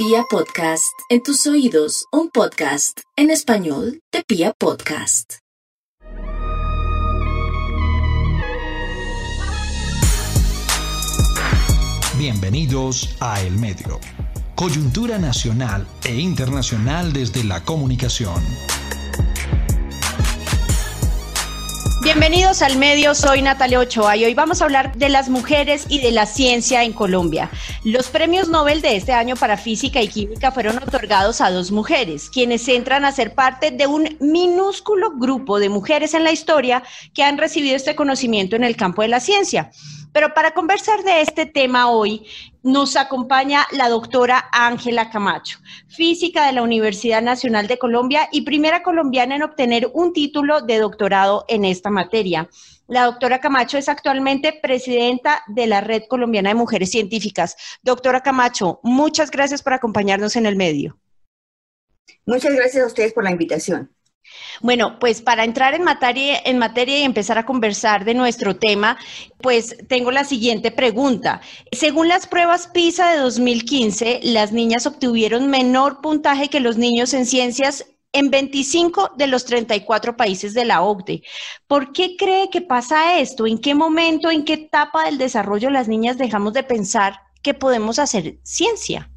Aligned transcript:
Pia 0.00 0.22
Podcast, 0.30 0.94
en 1.08 1.24
tus 1.24 1.44
oídos, 1.48 2.04
un 2.12 2.30
podcast 2.30 3.00
en 3.16 3.30
español 3.30 4.00
de 4.12 4.22
Pia 4.22 4.52
Podcast. 4.56 5.38
Bienvenidos 12.16 13.16
a 13.18 13.42
El 13.42 13.58
Medio. 13.58 13.98
Coyuntura 14.54 15.18
nacional 15.18 15.84
e 16.04 16.14
internacional 16.14 17.12
desde 17.12 17.42
la 17.42 17.64
comunicación. 17.64 18.40
Bienvenidos 22.08 22.62
al 22.62 22.78
medio, 22.78 23.14
soy 23.14 23.42
Natalia 23.42 23.80
Ochoa 23.80 24.16
y 24.16 24.24
hoy 24.24 24.32
vamos 24.32 24.62
a 24.62 24.64
hablar 24.64 24.96
de 24.96 25.10
las 25.10 25.28
mujeres 25.28 25.84
y 25.90 26.00
de 26.00 26.10
la 26.10 26.24
ciencia 26.24 26.82
en 26.82 26.94
Colombia. 26.94 27.50
Los 27.84 28.08
premios 28.08 28.48
Nobel 28.48 28.80
de 28.80 28.96
este 28.96 29.12
año 29.12 29.36
para 29.36 29.58
física 29.58 30.00
y 30.00 30.08
química 30.08 30.50
fueron 30.50 30.78
otorgados 30.78 31.42
a 31.42 31.50
dos 31.50 31.70
mujeres, 31.70 32.30
quienes 32.30 32.66
entran 32.66 33.04
a 33.04 33.12
ser 33.12 33.34
parte 33.34 33.72
de 33.72 33.86
un 33.86 34.16
minúsculo 34.20 35.18
grupo 35.18 35.58
de 35.58 35.68
mujeres 35.68 36.14
en 36.14 36.24
la 36.24 36.32
historia 36.32 36.82
que 37.12 37.24
han 37.24 37.36
recibido 37.36 37.76
este 37.76 37.94
conocimiento 37.94 38.56
en 38.56 38.64
el 38.64 38.74
campo 38.74 39.02
de 39.02 39.08
la 39.08 39.20
ciencia. 39.20 39.70
Pero 40.12 40.34
para 40.34 40.52
conversar 40.52 41.02
de 41.02 41.20
este 41.20 41.46
tema 41.46 41.90
hoy, 41.90 42.26
nos 42.62 42.96
acompaña 42.96 43.66
la 43.72 43.88
doctora 43.88 44.48
Ángela 44.52 45.10
Camacho, 45.10 45.58
física 45.88 46.46
de 46.46 46.52
la 46.52 46.62
Universidad 46.62 47.22
Nacional 47.22 47.66
de 47.66 47.78
Colombia 47.78 48.28
y 48.32 48.42
primera 48.42 48.82
colombiana 48.82 49.36
en 49.36 49.42
obtener 49.42 49.90
un 49.94 50.12
título 50.12 50.60
de 50.60 50.78
doctorado 50.78 51.44
en 51.48 51.64
esta 51.64 51.90
materia. 51.90 52.48
La 52.86 53.04
doctora 53.04 53.40
Camacho 53.40 53.76
es 53.76 53.88
actualmente 53.88 54.58
presidenta 54.62 55.42
de 55.46 55.66
la 55.66 55.82
Red 55.82 56.04
Colombiana 56.08 56.48
de 56.48 56.54
Mujeres 56.54 56.90
Científicas. 56.90 57.56
Doctora 57.82 58.22
Camacho, 58.22 58.80
muchas 58.82 59.30
gracias 59.30 59.62
por 59.62 59.74
acompañarnos 59.74 60.36
en 60.36 60.46
el 60.46 60.56
medio. 60.56 60.98
Muchas 62.24 62.54
gracias 62.54 62.84
a 62.84 62.86
ustedes 62.86 63.12
por 63.12 63.24
la 63.24 63.30
invitación. 63.30 63.94
Bueno, 64.60 64.98
pues 64.98 65.22
para 65.22 65.44
entrar 65.44 65.74
en 65.74 65.84
materia, 65.84 66.40
y 66.44 67.02
empezar 67.02 67.38
a 67.38 67.46
conversar 67.46 68.04
de 68.04 68.14
nuestro 68.14 68.56
tema, 68.56 68.98
pues 69.40 69.76
tengo 69.88 70.10
la 70.10 70.24
siguiente 70.24 70.70
pregunta. 70.70 71.40
Según 71.70 72.08
las 72.08 72.26
pruebas 72.26 72.68
PISA 72.68 73.10
de 73.10 73.18
2015, 73.18 74.20
las 74.22 74.52
niñas 74.52 74.86
obtuvieron 74.86 75.48
menor 75.48 76.00
puntaje 76.00 76.48
que 76.48 76.60
los 76.60 76.76
niños 76.76 77.14
en 77.14 77.26
ciencias 77.26 77.86
en 78.12 78.30
25 78.30 79.12
de 79.16 79.26
los 79.26 79.44
34 79.44 80.16
países 80.16 80.54
de 80.54 80.64
la 80.64 80.82
OCDE. 80.82 81.22
¿Por 81.66 81.92
qué 81.92 82.16
cree 82.16 82.50
que 82.50 82.62
pasa 82.62 83.18
esto? 83.18 83.46
¿En 83.46 83.58
qué 83.58 83.74
momento, 83.74 84.30
en 84.30 84.44
qué 84.44 84.54
etapa 84.54 85.04
del 85.04 85.18
desarrollo 85.18 85.70
las 85.70 85.88
niñas 85.88 86.18
dejamos 86.18 86.52
de 86.54 86.62
pensar 86.62 87.20
que 87.42 87.54
podemos 87.54 87.98
hacer 87.98 88.38
ciencia? 88.42 89.10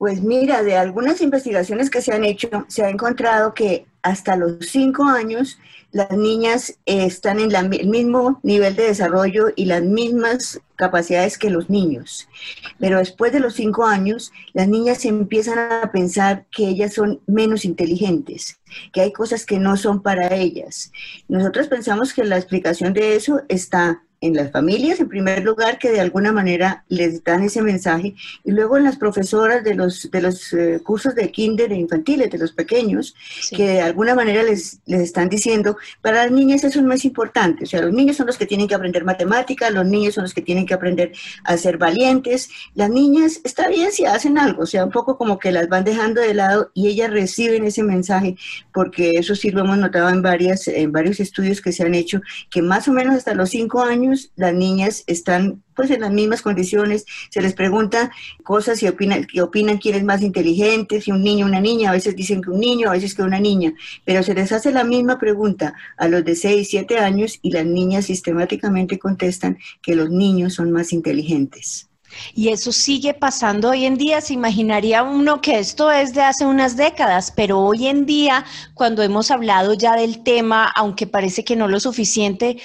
Pues 0.00 0.22
mira, 0.22 0.62
de 0.62 0.78
algunas 0.78 1.20
investigaciones 1.20 1.90
que 1.90 2.00
se 2.00 2.14
han 2.14 2.24
hecho, 2.24 2.64
se 2.68 2.82
ha 2.82 2.88
encontrado 2.88 3.52
que 3.52 3.84
hasta 4.00 4.34
los 4.34 4.66
cinco 4.66 5.04
años 5.04 5.58
las 5.92 6.10
niñas 6.12 6.78
están 6.86 7.38
en 7.38 7.54
el 7.54 7.86
mismo 7.86 8.40
nivel 8.42 8.76
de 8.76 8.84
desarrollo 8.84 9.48
y 9.54 9.66
las 9.66 9.82
mismas 9.82 10.58
capacidades 10.76 11.36
que 11.36 11.50
los 11.50 11.68
niños. 11.68 12.30
Pero 12.78 12.96
después 12.96 13.30
de 13.30 13.40
los 13.40 13.52
cinco 13.52 13.84
años, 13.84 14.32
las 14.54 14.68
niñas 14.68 15.04
empiezan 15.04 15.58
a 15.58 15.92
pensar 15.92 16.46
que 16.50 16.66
ellas 16.66 16.94
son 16.94 17.20
menos 17.26 17.66
inteligentes, 17.66 18.58
que 18.94 19.02
hay 19.02 19.12
cosas 19.12 19.44
que 19.44 19.58
no 19.58 19.76
son 19.76 20.00
para 20.00 20.34
ellas. 20.34 20.92
Nosotros 21.28 21.68
pensamos 21.68 22.14
que 22.14 22.24
la 22.24 22.38
explicación 22.38 22.94
de 22.94 23.16
eso 23.16 23.42
está 23.50 24.02
en 24.20 24.34
las 24.34 24.50
familias, 24.50 25.00
en 25.00 25.08
primer 25.08 25.42
lugar, 25.42 25.78
que 25.78 25.90
de 25.90 26.00
alguna 26.00 26.30
manera 26.30 26.84
les 26.88 27.24
dan 27.24 27.42
ese 27.42 27.62
mensaje, 27.62 28.14
y 28.44 28.50
luego 28.50 28.76
en 28.76 28.84
las 28.84 28.96
profesoras 28.96 29.64
de 29.64 29.74
los, 29.74 30.10
de 30.10 30.20
los 30.20 30.52
eh, 30.52 30.80
cursos 30.84 31.14
de 31.14 31.30
kinder 31.30 31.72
e 31.72 31.76
infantiles, 31.76 32.30
de 32.30 32.38
los 32.38 32.52
pequeños, 32.52 33.14
que 33.50 33.66
de 33.66 33.80
alguna 33.80 34.14
manera 34.14 34.42
les, 34.42 34.80
les 34.84 35.00
están 35.00 35.28
diciendo, 35.28 35.78
para 36.02 36.24
las 36.24 36.32
niñas 36.32 36.64
eso 36.64 36.82
no 36.82 36.92
es 36.92 37.04
importante, 37.04 37.64
o 37.64 37.66
sea, 37.66 37.80
los 37.80 37.94
niños 37.94 38.16
son 38.16 38.26
los 38.26 38.36
que 38.36 38.46
tienen 38.46 38.68
que 38.68 38.74
aprender 38.74 39.04
matemáticas, 39.04 39.72
los 39.72 39.86
niños 39.86 40.14
son 40.14 40.24
los 40.24 40.34
que 40.34 40.42
tienen 40.42 40.66
que 40.66 40.74
aprender 40.74 41.12
a 41.44 41.56
ser 41.56 41.78
valientes, 41.78 42.50
las 42.74 42.90
niñas, 42.90 43.40
está 43.44 43.68
bien 43.68 43.90
si 43.90 44.04
hacen 44.04 44.36
algo, 44.36 44.64
o 44.64 44.66
sea, 44.66 44.84
un 44.84 44.90
poco 44.90 45.16
como 45.16 45.38
que 45.38 45.50
las 45.50 45.68
van 45.68 45.84
dejando 45.84 46.20
de 46.20 46.34
lado 46.34 46.70
y 46.74 46.88
ellas 46.88 47.10
reciben 47.10 47.64
ese 47.64 47.82
mensaje, 47.82 48.36
porque 48.72 49.12
eso 49.12 49.34
sí 49.34 49.50
lo 49.50 49.62
hemos 49.62 49.78
notado 49.78 50.10
en, 50.10 50.20
varias, 50.20 50.68
en 50.68 50.92
varios 50.92 51.20
estudios 51.20 51.62
que 51.62 51.72
se 51.72 51.84
han 51.84 51.94
hecho, 51.94 52.20
que 52.50 52.60
más 52.60 52.86
o 52.86 52.92
menos 52.92 53.14
hasta 53.14 53.34
los 53.34 53.48
cinco 53.48 53.82
años, 53.82 54.09
las 54.36 54.54
niñas 54.54 55.04
están 55.06 55.62
pues 55.74 55.90
en 55.90 56.02
las 56.02 56.12
mismas 56.12 56.42
condiciones, 56.42 57.06
se 57.30 57.40
les 57.40 57.54
pregunta 57.54 58.10
cosas 58.42 58.82
y 58.82 58.88
opinan, 58.88 59.24
que 59.24 59.40
opinan 59.40 59.78
quién 59.78 59.94
es 59.94 60.04
más 60.04 60.20
inteligente, 60.20 61.00
si 61.00 61.10
un 61.10 61.22
niño 61.22 61.46
o 61.46 61.48
una 61.48 61.60
niña, 61.60 61.88
a 61.88 61.92
veces 61.92 62.14
dicen 62.14 62.42
que 62.42 62.50
un 62.50 62.60
niño, 62.60 62.88
a 62.88 62.92
veces 62.92 63.14
que 63.14 63.22
una 63.22 63.40
niña, 63.40 63.72
pero 64.04 64.22
se 64.22 64.34
les 64.34 64.52
hace 64.52 64.72
la 64.72 64.84
misma 64.84 65.18
pregunta 65.18 65.74
a 65.96 66.08
los 66.08 66.24
de 66.24 66.36
6, 66.36 66.68
7 66.68 66.98
años 66.98 67.38
y 67.40 67.50
las 67.52 67.64
niñas 67.64 68.06
sistemáticamente 68.06 68.98
contestan 68.98 69.58
que 69.80 69.94
los 69.94 70.10
niños 70.10 70.54
son 70.54 70.70
más 70.70 70.92
inteligentes. 70.92 71.90
Y 72.34 72.48
eso 72.48 72.72
sigue 72.72 73.14
pasando 73.14 73.70
hoy 73.70 73.84
en 73.84 73.96
día. 73.96 74.20
Se 74.20 74.34
imaginaría 74.34 75.02
uno 75.02 75.40
que 75.40 75.58
esto 75.58 75.90
es 75.90 76.12
de 76.12 76.22
hace 76.22 76.44
unas 76.44 76.76
décadas, 76.76 77.32
pero 77.34 77.60
hoy 77.60 77.86
en 77.86 78.06
día, 78.06 78.44
cuando 78.74 79.02
hemos 79.02 79.30
hablado 79.30 79.74
ya 79.74 79.96
del 79.96 80.22
tema, 80.22 80.70
aunque 80.74 81.06
parece 81.06 81.44
que 81.44 81.56
no 81.56 81.68
lo 81.68 81.80
suficiente, 81.80 82.58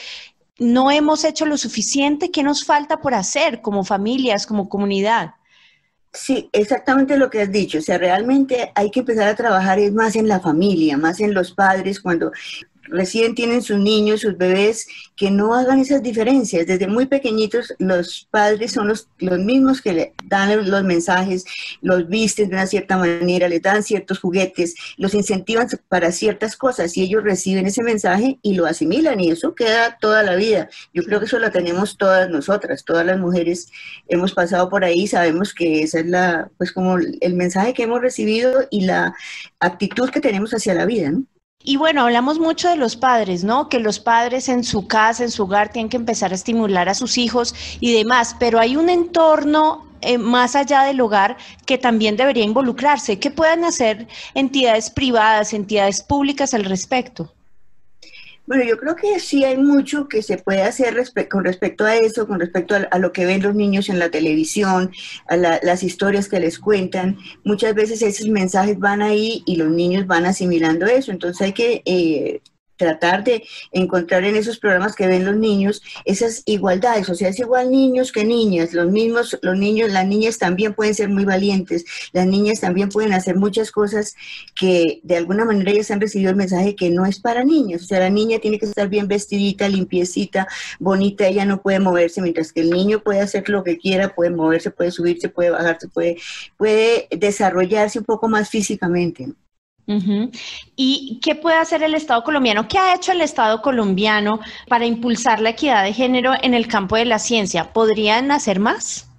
no 0.60 0.92
hemos 0.92 1.24
hecho 1.24 1.46
lo 1.46 1.58
suficiente. 1.58 2.32
¿Qué 2.32 2.44
nos 2.44 2.64
falta 2.64 3.02
por 3.02 3.14
hacer 3.14 3.62
como 3.62 3.84
familias, 3.84 4.46
como 4.46 4.70
comunidad? 4.70 5.36
Sí, 6.14 6.50
exactamente 6.54 7.18
lo 7.18 7.30
que 7.30 7.42
has 7.42 7.52
dicho. 7.52 7.80
O 7.80 7.82
sea, 7.82 7.98
realmente 7.98 8.72
hay 8.74 8.90
que 8.90 9.02
empezar 9.02 9.28
a 9.28 9.36
trabajar 9.36 9.80
más 9.92 10.16
en 10.16 10.28
la 10.28 10.40
familia, 10.40 10.98
más 10.98 11.20
en 11.20 11.34
los 11.34 11.52
padres, 11.52 12.00
cuando 12.00 12.32
recién 12.88 13.36
tienen 13.36 13.62
sus 13.62 13.78
niños, 13.80 14.22
sus 14.22 14.38
bebés, 14.38 14.88
que 15.16 15.32
no 15.32 15.54
hagan 15.54 15.80
esas 15.80 16.04
diferencias. 16.04 16.68
Desde 16.68 16.88
muy 16.88 17.06
pequeñitos 17.06 17.74
los 17.80 18.28
padres 18.32 18.72
son 18.72 18.88
los, 18.88 19.08
los 19.20 19.40
mismos 19.40 19.82
que 19.82 19.94
le 19.94 20.14
dan 20.26 20.70
los 20.70 20.84
mensajes, 20.84 21.46
los 21.82 22.08
visten 22.08 22.50
de 22.50 22.56
una 22.56 22.68
cierta 22.68 22.98
manera, 22.98 23.48
les 23.48 23.62
dan 23.62 23.84
ciertos 23.84 24.20
juguetes, 24.20 24.76
los 24.98 25.14
incentivan 25.14 25.68
para 25.88 26.12
ciertas 26.12 26.56
cosas 26.56 26.96
y 26.98 27.04
ellos 27.04 27.24
reciben 27.24 27.66
ese 27.66 27.84
mensaje 27.84 28.40
y 28.42 28.56
lo 28.56 28.66
asimilan 28.66 29.20
y 29.20 29.32
eso 29.32 29.56
queda 29.56 29.98
toda 30.00 30.24
la 30.24 30.36
vida. 30.36 30.70
Yo 30.94 31.04
creo 31.04 31.20
que 31.20 31.26
eso 31.26 31.40
lo 31.40 31.52
tenemos 31.52 31.98
todas 31.98 32.30
nosotras, 32.30 32.84
todas 32.84 33.06
las 33.06 33.20
mujeres 33.20 33.72
hemos 34.08 34.34
pasado 34.34 34.70
por 34.70 34.84
ahí, 34.84 35.08
sabemos 35.08 35.54
que 35.54 35.82
esa 35.82 36.00
es 36.00 36.06
la, 36.08 36.50
pues 36.58 36.72
como 36.72 36.98
el 36.98 37.34
mensaje 37.34 37.74
que 37.74 37.84
hemos 37.84 38.02
recibido 38.02 38.68
y 38.70 38.82
la 38.86 39.16
actitud 39.60 40.10
que 40.10 40.22
tenemos 40.22 40.54
hacia 40.54 40.74
la 40.74 40.86
vida, 40.86 41.12
¿no? 41.12 41.26
Y 41.68 41.78
bueno, 41.78 42.04
hablamos 42.04 42.38
mucho 42.40 42.70
de 42.70 42.76
los 42.76 42.96
padres, 42.96 43.44
¿no? 43.44 43.70
Que 43.70 43.80
los 43.80 44.00
padres 44.00 44.50
en 44.50 44.64
su 44.64 44.88
casa, 44.88 45.24
en 45.24 45.32
su 45.32 45.44
hogar, 45.44 45.70
tienen 45.72 45.90
que 45.90 45.98
empezar 45.98 46.32
a 46.32 46.36
estimular 46.36 46.88
a 46.90 46.94
sus 46.94 47.18
hijos 47.18 47.56
y 47.80 47.92
demás, 47.92 48.36
pero 48.40 48.60
hay 48.60 48.76
un 48.78 48.88
entorno 48.88 49.84
eh, 50.02 50.20
más 50.20 50.56
allá 50.56 50.84
del 50.84 51.02
hogar 51.02 51.38
que 51.66 51.80
también 51.80 52.18
debería 52.18 52.44
involucrarse. 52.44 53.20
¿Qué 53.20 53.32
pueden 53.32 53.66
hacer 53.66 54.08
entidades 54.36 54.92
privadas, 54.92 55.54
entidades 55.54 56.04
públicas 56.04 56.54
al 56.54 56.66
respecto? 56.66 57.35
Bueno, 58.48 58.64
yo 58.64 58.78
creo 58.78 58.96
que 58.96 59.20
sí 59.20 59.44
hay 59.44 59.58
mucho 59.58 60.08
que 60.08 60.22
se 60.22 60.38
puede 60.38 60.62
hacer 60.62 60.96
con 61.30 61.44
respecto 61.44 61.84
a 61.86 61.96
eso, 61.96 62.28
con 62.28 62.40
respecto 62.40 62.76
a, 62.76 63.00
lo 63.00 63.12
que 63.12 63.26
ven 63.26 63.42
los 63.42 63.56
niños 63.56 63.90
en 63.90 63.98
la 63.98 64.12
televisión, 64.12 64.92
a 65.28 65.36
las 65.36 65.82
historias 65.82 66.30
que 66.30 66.40
les 66.40 66.60
cuentan. 66.60 67.18
Muchas 67.44 67.74
veces 67.74 68.02
esos 68.04 68.28
mensajes 68.28 68.78
van 68.78 69.02
ahí 69.02 69.44
y 69.48 69.56
los 69.56 69.70
niños 69.70 70.06
van 70.06 70.26
asimilando 70.26 70.86
eso. 70.86 71.12
Entonces 71.12 71.42
hay 71.42 71.54
que 71.54 71.82
eh, 71.86 72.42
tratar 72.78 73.24
de 73.24 73.44
encontrar 73.72 74.24
en 74.24 74.36
esos 74.36 74.60
programas 74.60 74.96
que 74.96 75.08
ven 75.08 75.26
los 75.26 75.36
niños 75.36 75.82
esas 76.06 76.44
igualdades, 76.46 77.10
o 77.10 77.16
sea, 77.16 77.30
es 77.30 77.40
igual 77.40 77.72
niños 77.72 78.12
que 78.12 78.26
niñas, 78.26 78.74
los 78.74 78.92
mismos, 78.92 79.38
los 79.42 79.58
niños, 79.58 79.92
las 79.92 80.08
niñas 80.08 80.38
también 80.38 80.74
pueden 80.74 80.96
ser 80.96 81.10
muy 81.10 81.26
valientes, 81.26 81.86
las 82.12 82.28
niñas 82.28 82.62
también 82.62 82.90
pueden 82.90 83.14
hacer 83.14 83.36
muchas 83.36 83.72
cosas 83.72 84.16
que 84.56 85.00
de 85.04 85.18
alguna 85.18 85.46
manera 85.46 85.72
ellas 85.72 85.92
han 85.92 86.02
recibido 86.02 86.32
el 86.32 86.36
mensaje 86.36 86.76
que 86.76 86.90
no 86.90 87.06
es 87.06 87.20
para 87.20 87.44
niños, 87.44 87.84
o 87.84 87.86
sea, 87.86 88.00
la 88.00 88.10
niña 88.10 88.40
tiene 88.40 88.60
que 88.60 88.66
estar 88.66 88.90
bien 88.90 89.08
vestidita, 89.08 89.68
limpiecita, 89.70 90.48
bonita, 90.80 91.28
ella 91.28 91.46
no 91.46 91.62
puede 91.62 91.80
moverse, 91.80 92.22
mientras 92.22 92.52
que 92.52 92.62
el 92.62 92.72
niño 92.72 93.02
puede 93.02 93.22
hacer 93.22 93.48
lo 93.50 93.64
que 93.64 93.78
quiera, 93.78 94.14
puede 94.14 94.32
moverse, 94.32 94.72
puede 94.72 94.92
subirse, 94.92 95.30
puede 95.30 95.52
bajarse, 95.52 95.88
puede, 95.88 96.18
puede 96.58 97.08
desarrollarse 97.12 98.00
un 98.00 98.06
poco 98.06 98.28
más 98.28 98.50
físicamente. 98.50 99.34
¿Y 100.76 101.20
qué 101.22 101.36
puede 101.36 101.58
hacer 101.58 101.84
el 101.84 101.94
Estado 101.94 102.24
colombiano? 102.24 102.68
¿Qué 102.68 102.78
ha 102.78 102.96
hecho 102.96 103.12
el 103.12 103.22
Estado 103.22 103.62
colombiano 103.62 104.40
para 104.68 104.86
impulsar 104.86 105.40
la 105.40 105.52
equidad 105.52 105.84
de 105.84 105.94
género 105.94 106.34
en 106.42 106.54
el 106.54 106.68
campo 106.68 106.96
de 106.96 107.06
la 107.06 107.20
ciencia? 107.20 107.72
¿Podrían 107.74 108.32
hacer 108.32 108.60
más? 108.60 109.15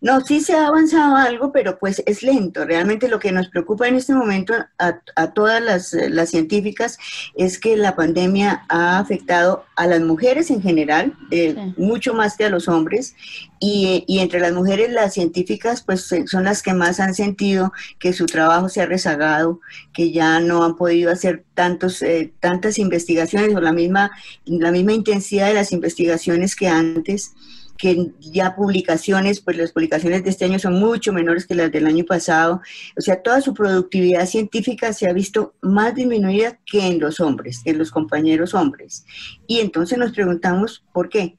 No, 0.00 0.20
sí 0.20 0.40
se 0.40 0.54
ha 0.54 0.66
avanzado 0.66 1.16
algo, 1.16 1.52
pero 1.52 1.78
pues 1.78 2.02
es 2.06 2.22
lento. 2.22 2.64
Realmente 2.64 3.08
lo 3.08 3.18
que 3.18 3.32
nos 3.32 3.48
preocupa 3.48 3.88
en 3.88 3.96
este 3.96 4.14
momento 4.14 4.54
a, 4.78 5.32
todas 5.32 5.62
las, 5.62 6.30
científicas 6.30 6.98
es 7.34 7.58
que 7.58 7.76
la 7.76 7.96
pandemia 7.96 8.64
ha 8.68 8.98
afectado 8.98 9.64
a 9.76 9.86
las 9.86 10.00
mujeres 10.00 10.50
en 10.50 10.62
general, 10.62 11.14
eh, 11.30 11.72
mucho 11.76 12.14
más 12.14 12.36
que 12.36 12.44
a 12.44 12.50
los 12.50 12.68
hombres, 12.68 13.14
y, 13.60 14.04
entre 14.20 14.40
las 14.40 14.52
mujeres 14.52 14.92
las 14.92 15.14
científicas 15.14 15.82
pues 15.82 16.08
son 16.26 16.44
las 16.44 16.62
que 16.62 16.74
más 16.74 17.00
han 17.00 17.14
sentido 17.14 17.72
que 17.98 18.12
su 18.12 18.26
trabajo 18.26 18.68
se 18.68 18.80
ha 18.82 18.86
rezagado, 18.86 19.60
que 19.92 20.12
ya 20.12 20.38
no 20.40 20.64
han 20.64 20.76
podido 20.76 21.10
hacer 21.10 21.44
tantos, 21.54 22.02
eh, 22.02 22.32
tantas 22.40 22.78
investigaciones 22.78 23.54
o 23.54 23.60
la 23.60 23.72
misma, 23.72 24.10
la 24.44 24.70
misma 24.70 24.92
intensidad 24.92 25.48
de 25.48 25.54
las 25.54 25.72
investigaciones 25.72 26.54
que 26.54 26.68
antes 26.68 27.32
que 27.78 28.10
ya 28.20 28.56
publicaciones, 28.56 29.40
pues 29.40 29.56
las 29.56 29.72
publicaciones 29.72 30.24
de 30.24 30.30
este 30.30 30.44
año 30.44 30.58
son 30.58 30.74
mucho 30.74 31.12
menores 31.12 31.46
que 31.46 31.54
las 31.54 31.70
del 31.70 31.86
año 31.86 32.04
pasado. 32.04 32.60
O 32.96 33.00
sea, 33.00 33.22
toda 33.22 33.40
su 33.40 33.54
productividad 33.54 34.26
científica 34.26 34.92
se 34.92 35.08
ha 35.08 35.12
visto 35.12 35.54
más 35.62 35.94
disminuida 35.94 36.58
que 36.66 36.86
en 36.86 36.98
los 36.98 37.20
hombres, 37.20 37.62
en 37.64 37.78
los 37.78 37.90
compañeros 37.92 38.52
hombres. 38.52 39.06
Y 39.46 39.60
entonces 39.60 39.96
nos 39.96 40.12
preguntamos, 40.12 40.84
¿por 40.92 41.08
qué? 41.08 41.38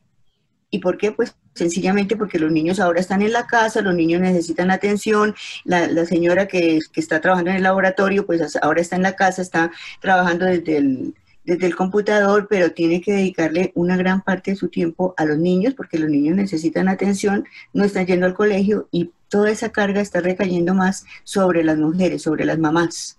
¿Y 0.72 0.80
por 0.80 0.98
qué? 0.98 1.12
Pues 1.12 1.36
sencillamente 1.56 2.16
porque 2.16 2.40
los 2.40 2.52
niños 2.52 2.80
ahora 2.80 3.02
están 3.02 3.22
en 3.22 3.34
la 3.34 3.46
casa, 3.46 3.82
los 3.82 3.94
niños 3.94 4.22
necesitan 4.22 4.72
atención, 4.72 5.36
la, 5.66 6.06
señora 6.06 6.48
que, 6.48 6.80
que, 6.94 7.02
está 7.02 7.20
trabajando 7.20 7.52
en 7.52 7.58
el 7.58 7.64
laboratorio, 7.64 8.26
pues 8.26 8.56
ahora 8.62 8.80
está 8.80 8.96
en 8.96 9.02
la 9.02 9.16
casa, 9.18 9.42
está 9.42 9.72
trabajando 10.00 10.46
desde 10.46 10.78
el, 10.78 11.14
desde 11.50 11.66
el 11.66 11.76
computador, 11.76 12.48
pero 12.48 12.72
tiene 12.74 13.02
que 13.02 13.12
dedicarle 13.12 13.72
una 13.74 13.98
gran 13.98 14.22
parte 14.22 14.52
de 14.52 14.58
su 14.58 14.68
tiempo 14.68 15.16
a 15.18 15.26
los 15.26 15.40
niños 15.40 15.74
porque 15.74 15.98
los 15.98 16.08
niños 16.08 16.36
necesitan 16.36 16.88
atención, 16.88 17.44
no 17.74 17.84
están 17.86 18.06
yendo 18.06 18.28
al 18.28 18.36
colegio 18.36 18.88
y 18.92 19.10
toda 19.30 19.50
esa 19.50 19.72
carga 19.72 20.00
está 20.00 20.22
recayendo 20.22 20.76
más 20.76 21.06
sobre 21.24 21.64
las 21.64 21.78
mujeres, 21.78 22.22
sobre 22.22 22.46
las 22.46 22.60
mamás. 22.60 23.18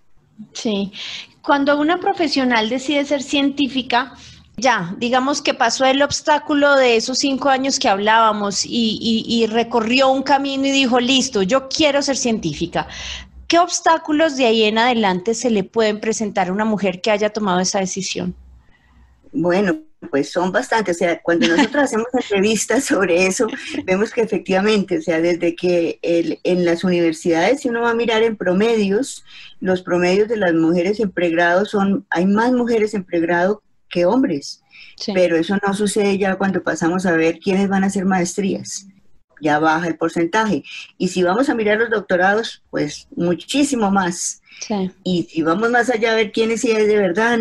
Sí, 0.53 0.93
cuando 1.43 1.77
una 1.79 1.99
profesional 1.99 2.69
decide 2.69 3.05
ser 3.05 3.23
científica, 3.23 4.15
ya, 4.57 4.95
digamos 4.99 5.43
que 5.43 5.55
pasó 5.55 5.85
el 5.85 6.01
obstáculo 6.01 6.77
de 6.77 6.97
esos 6.97 7.19
cinco 7.19 7.49
años 7.49 7.81
que 7.81 7.89
hablábamos 7.89 8.65
y, 8.65 9.25
y, 9.27 9.47
recorrió 9.47 10.11
un 10.11 10.23
camino 10.23 10.67
y 10.67 10.71
dijo, 10.71 11.01
listo, 11.01 11.43
yo 11.43 11.69
quiero 11.69 12.01
ser 12.03 12.17
científica. 12.17 12.87
¿Qué 13.51 13.59
obstáculos 13.59 14.37
de 14.37 14.47
ahí 14.47 14.63
en 14.63 14.79
adelante 14.79 15.35
se 15.35 15.51
le 15.51 15.65
pueden 15.65 15.99
presentar 15.99 16.49
a 16.49 16.53
una 16.53 16.65
mujer 16.65 17.01
que 17.01 17.11
haya 17.11 17.31
tomado 17.31 17.59
esa 17.59 17.81
decisión? 17.81 18.33
Bueno, 19.33 19.81
pues 20.09 20.31
son 20.31 20.53
bastantes. 20.53 20.95
O 20.95 20.99
sea, 21.01 21.21
cuando 21.21 21.49
nosotros 21.49 21.83
hacemos 21.83 22.07
entrevistas 22.13 22.85
sobre 22.85 23.27
eso, 23.27 23.49
vemos 23.87 24.13
que 24.13 24.21
efectivamente, 24.21 24.99
o 24.99 25.03
sea, 25.03 25.21
desde 25.21 25.57
que 25.57 25.99
en 26.01 26.65
las 26.65 26.85
universidades, 26.85 27.63
si 27.63 27.69
uno 27.69 27.81
va 27.81 27.91
a 27.91 27.95
mirar 27.95 28.23
en 28.23 28.37
promedios, 28.37 29.25
los 29.59 29.83
promedios 29.83 30.29
de 30.29 30.37
las 30.37 30.55
mujeres 30.55 31.01
en 31.01 31.11
pregrado 31.11 31.65
son, 31.65 32.07
hay 32.09 32.27
más 32.27 32.53
mujeres 32.53 32.95
en 32.95 33.03
pregrado 33.03 33.65
que 33.89 34.07
hombres. 34.07 34.63
Pero 35.13 35.37
eso 35.37 35.59
no 35.67 35.75
sucede 35.75 36.19
ya 36.19 36.37
cuando 36.37 36.63
pasamos 36.63 37.05
a 37.05 37.17
ver 37.17 37.41
quiénes 37.41 37.69
van 37.69 37.83
a 37.83 37.89
hacer 37.89 38.05
maestrías 38.05 38.87
ya 39.41 39.59
baja 39.59 39.87
el 39.89 39.97
porcentaje. 39.97 40.65
Y 40.99 41.09
si 41.09 41.23
vamos 41.23 41.49
a 41.49 41.55
mirar 41.55 41.79
los 41.79 41.91
doctorados, 41.91 42.63
pues 42.71 43.09
muchísimo 43.17 43.91
más. 43.91 44.43
Y 45.05 45.25
si 45.25 45.43
vamos 45.43 45.71
más 45.71 45.91
allá 45.91 46.13
a 46.13 46.17
ver 46.17 46.33
quiénes 46.33 46.61
sí 46.61 46.73
de 46.73 46.97
verdad 46.97 47.39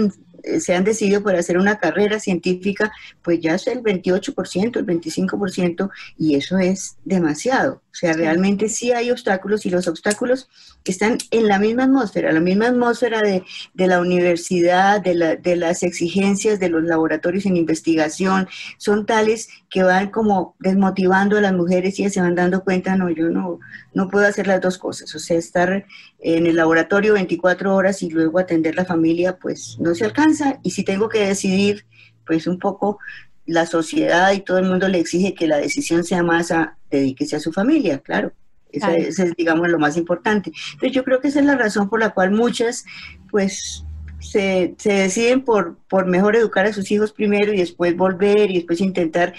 se 0.59 0.75
han 0.75 0.83
decidido 0.83 1.23
por 1.23 1.35
hacer 1.35 1.57
una 1.57 1.79
carrera 1.79 2.19
científica, 2.19 2.91
pues 3.21 3.39
ya 3.39 3.55
es 3.55 3.67
el 3.67 3.81
28%, 3.81 4.77
el 4.77 4.85
25%, 4.85 5.89
y 6.17 6.35
eso 6.35 6.57
es 6.57 6.97
demasiado. 7.05 7.81
O 7.91 7.95
sea, 7.99 8.13
realmente 8.13 8.69
sí 8.69 8.91
hay 8.91 9.11
obstáculos 9.11 9.65
y 9.65 9.69
los 9.69 9.87
obstáculos 9.87 10.47
están 10.85 11.17
en 11.31 11.47
la 11.47 11.59
misma 11.59 11.83
atmósfera, 11.83 12.31
la 12.31 12.39
misma 12.39 12.67
atmósfera 12.67 13.21
de, 13.21 13.43
la 13.75 13.99
universidad, 13.99 15.01
de, 15.01 15.37
de, 15.41 15.55
las 15.55 15.83
exigencias 15.83 16.59
de 16.59 16.69
los 16.69 16.83
laboratorios 16.83 17.45
en 17.45 17.57
investigación, 17.57 18.47
son 18.77 19.05
tales 19.05 19.49
que 19.69 19.83
van 19.83 20.11
como 20.11 20.55
desmotivando 20.59 21.37
a 21.37 21.41
las 21.41 21.53
mujeres 21.53 21.99
y 21.99 22.03
ya 22.03 22.09
se 22.09 22.21
van 22.21 22.35
dando 22.35 22.63
cuenta, 22.63 22.95
no, 22.95 23.09
yo 23.09 23.29
no, 23.29 23.59
no 23.93 24.09
puedo 24.09 24.25
hacer 24.25 24.47
las 24.47 24.61
dos 24.61 24.77
cosas, 24.77 25.13
o 25.13 25.19
sea, 25.19 25.37
estar 25.37 25.85
en 26.19 26.47
el 26.47 26.55
laboratorio 26.55 27.13
24 27.13 27.75
horas 27.75 28.01
y 28.01 28.09
luego 28.09 28.39
atender 28.39 28.75
la 28.75 28.85
familia, 28.85 29.37
pues 29.37 29.77
no 29.79 29.95
se 29.95 30.05
alcanza, 30.05 30.28
y 30.63 30.71
si 30.71 30.83
tengo 30.83 31.09
que 31.09 31.27
decidir, 31.27 31.85
pues 32.25 32.47
un 32.47 32.59
poco 32.59 32.99
la 33.45 33.65
sociedad 33.65 34.31
y 34.31 34.41
todo 34.41 34.59
el 34.59 34.65
mundo 34.65 34.87
le 34.87 34.99
exige 34.99 35.33
que 35.33 35.47
la 35.47 35.57
decisión 35.57 36.03
sea 36.03 36.21
más 36.21 36.51
a 36.51 36.77
dedíquese 36.91 37.35
a 37.35 37.39
su 37.39 37.51
familia, 37.51 37.99
claro. 37.99 38.31
Eso, 38.71 39.23
es, 39.23 39.35
digamos, 39.35 39.67
lo 39.67 39.79
más 39.79 39.97
importante. 39.97 40.51
Entonces, 40.73 40.91
yo 40.91 41.03
creo 41.03 41.19
que 41.19 41.29
esa 41.29 41.39
es 41.39 41.45
la 41.45 41.55
razón 41.55 41.89
por 41.89 41.99
la 41.99 42.11
cual 42.11 42.29
muchas, 42.29 42.85
pues, 43.31 43.83
se, 44.19 44.75
se, 44.77 44.93
deciden 44.93 45.41
por, 45.41 45.77
por 45.89 46.05
mejor 46.05 46.35
educar 46.35 46.67
a 46.67 46.73
sus 46.73 46.91
hijos 46.91 47.11
primero 47.11 47.51
y 47.51 47.57
después 47.57 47.95
volver 47.95 48.51
y 48.51 48.55
después 48.55 48.81
intentar 48.81 49.33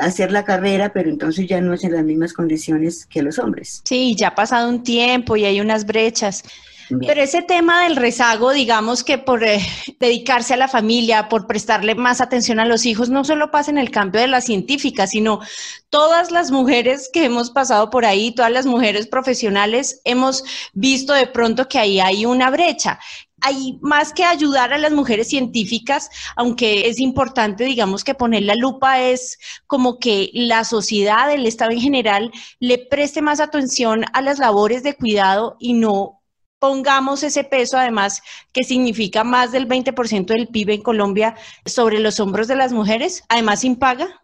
hacer 0.00 0.32
la 0.32 0.44
carrera, 0.44 0.92
pero 0.92 1.08
entonces 1.08 1.46
ya 1.46 1.62
no 1.62 1.72
es 1.72 1.84
en 1.84 1.92
las 1.92 2.04
mismas 2.04 2.34
condiciones 2.34 3.06
que 3.06 3.22
los 3.22 3.38
hombres. 3.38 3.80
Sí, 3.84 4.14
ya 4.16 4.28
ha 4.28 4.34
pasado 4.34 4.68
un 4.68 4.82
tiempo 4.82 5.36
y 5.36 5.46
hay 5.46 5.60
unas 5.60 5.86
brechas. 5.86 6.42
Pero 6.88 7.22
ese 7.22 7.42
tema 7.42 7.84
del 7.84 7.96
rezago, 7.96 8.52
digamos 8.52 9.04
que 9.04 9.18
por 9.18 9.44
eh, 9.44 9.60
dedicarse 9.98 10.54
a 10.54 10.58
la 10.58 10.68
familia, 10.68 11.28
por 11.28 11.46
prestarle 11.46 11.94
más 11.94 12.20
atención 12.20 12.60
a 12.60 12.64
los 12.64 12.86
hijos, 12.86 13.08
no 13.08 13.24
solo 13.24 13.50
pasa 13.50 13.70
en 13.70 13.78
el 13.78 13.90
cambio 13.90 14.20
de 14.20 14.28
la 14.28 14.40
científica, 14.40 15.06
sino 15.06 15.40
todas 15.88 16.30
las 16.30 16.50
mujeres 16.50 17.10
que 17.12 17.24
hemos 17.24 17.50
pasado 17.50 17.90
por 17.90 18.04
ahí, 18.04 18.34
todas 18.34 18.52
las 18.52 18.66
mujeres 18.66 19.06
profesionales, 19.06 20.00
hemos 20.04 20.44
visto 20.72 21.12
de 21.12 21.26
pronto 21.26 21.68
que 21.68 21.78
ahí 21.78 22.00
hay 22.00 22.26
una 22.26 22.50
brecha. 22.50 22.98
Hay 23.40 23.78
más 23.82 24.12
que 24.12 24.24
ayudar 24.24 24.72
a 24.72 24.78
las 24.78 24.92
mujeres 24.92 25.28
científicas, 25.28 26.08
aunque 26.34 26.88
es 26.88 26.98
importante, 26.98 27.64
digamos, 27.64 28.02
que 28.02 28.14
poner 28.14 28.44
la 28.44 28.54
lupa 28.54 29.02
es 29.02 29.38
como 29.66 29.98
que 29.98 30.30
la 30.32 30.64
sociedad, 30.64 31.30
el 31.30 31.46
Estado 31.46 31.72
en 31.72 31.80
general, 31.80 32.32
le 32.58 32.78
preste 32.78 33.20
más 33.20 33.40
atención 33.40 34.04
a 34.14 34.22
las 34.22 34.38
labores 34.38 34.82
de 34.82 34.96
cuidado 34.96 35.56
y 35.60 35.74
no 35.74 36.22
pongamos 36.64 37.22
ese 37.22 37.44
peso, 37.44 37.76
además, 37.76 38.22
que 38.54 38.64
significa 38.64 39.22
más 39.22 39.52
del 39.52 39.68
20% 39.68 40.24
del 40.28 40.48
PIB 40.48 40.70
en 40.70 40.80
Colombia, 40.80 41.34
sobre 41.66 41.98
los 41.98 42.20
hombros 42.20 42.48
de 42.48 42.56
las 42.56 42.72
mujeres, 42.72 43.22
además 43.28 43.60
sin 43.60 43.76
paga? 43.76 44.22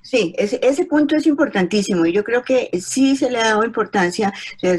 Sí, 0.00 0.34
ese, 0.38 0.86
punto 0.86 1.16
es 1.16 1.26
importantísimo 1.26 2.06
y 2.06 2.12
yo 2.12 2.24
creo 2.24 2.42
que 2.42 2.70
sí 2.80 3.14
se 3.14 3.30
le 3.30 3.40
ha 3.40 3.48
dado 3.48 3.64
importancia. 3.64 4.32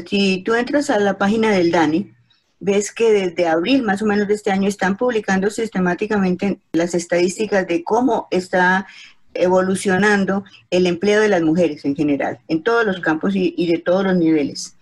si 0.08 0.42
tú 0.44 0.54
entras 0.54 0.90
a 0.90 0.98
la 0.98 1.18
página 1.18 1.52
del 1.52 1.70
DANI, 1.70 2.12
ves 2.58 2.92
que 2.92 3.12
desde 3.12 3.46
abril 3.46 3.84
más 3.84 4.02
o 4.02 4.06
menos 4.06 4.26
de 4.26 4.34
este 4.34 4.50
año 4.50 4.66
están 4.68 4.96
publicando 4.96 5.50
sistemáticamente 5.50 6.58
las 6.72 6.96
estadísticas 6.96 7.64
de 7.68 7.84
cómo 7.84 8.26
está 8.32 8.88
evolucionando 9.34 10.44
el 10.70 10.86
empleo 10.86 11.20
de 11.20 11.28
las 11.28 11.42
mujeres 11.42 11.84
en 11.84 11.94
general, 11.94 12.40
en 12.48 12.62
todos 12.62 12.84
los 12.84 13.00
campos 13.00 13.34
y, 13.34 13.66
de 13.66 13.78
todos 13.78 14.04
los 14.04 14.16
niveles, 14.16 14.76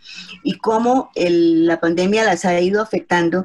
y 0.49 0.55
cómo 0.55 1.11
la 1.15 1.79
pandemia 1.79 2.25
las 2.25 2.47
ha 2.47 2.59
ido 2.59 2.81
afectando 2.81 3.45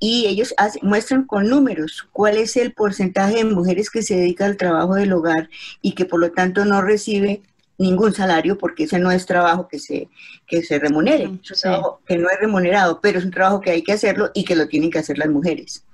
y 0.00 0.26
ellos 0.26 0.52
muestran 0.82 1.24
con 1.24 1.48
números 1.48 2.08
cuál 2.10 2.38
es 2.38 2.56
el 2.56 2.72
porcentaje 2.72 3.36
de 3.36 3.44
mujeres 3.44 3.88
que 3.88 4.02
se 4.02 4.16
dedica 4.16 4.46
al 4.46 4.56
trabajo 4.56 4.96
del 4.96 5.12
hogar 5.12 5.48
y 5.80 5.92
que 5.92 6.06
por 6.06 6.18
lo 6.18 6.32
tanto 6.32 6.64
no 6.64 6.82
recibe 6.82 7.42
ningún 7.80 8.12
salario 8.12 8.58
porque 8.58 8.84
ese 8.84 8.98
no 8.98 9.10
es 9.10 9.24
trabajo 9.26 9.66
que 9.66 9.78
se, 9.78 10.08
que 10.46 10.62
se 10.62 10.78
remunere, 10.78 11.24
es 11.24 11.50
un 11.50 11.58
trabajo 11.60 12.00
que 12.06 12.18
no 12.18 12.28
es 12.28 12.38
remunerado, 12.38 13.00
pero 13.00 13.18
es 13.18 13.24
un 13.24 13.30
trabajo 13.30 13.60
que 13.60 13.70
hay 13.70 13.82
que 13.82 13.92
hacerlo 13.92 14.30
y 14.34 14.44
que 14.44 14.54
lo 14.54 14.68
tienen 14.68 14.90
que 14.90 14.98
hacer 14.98 15.16
las 15.16 15.30
mujeres. 15.30 15.84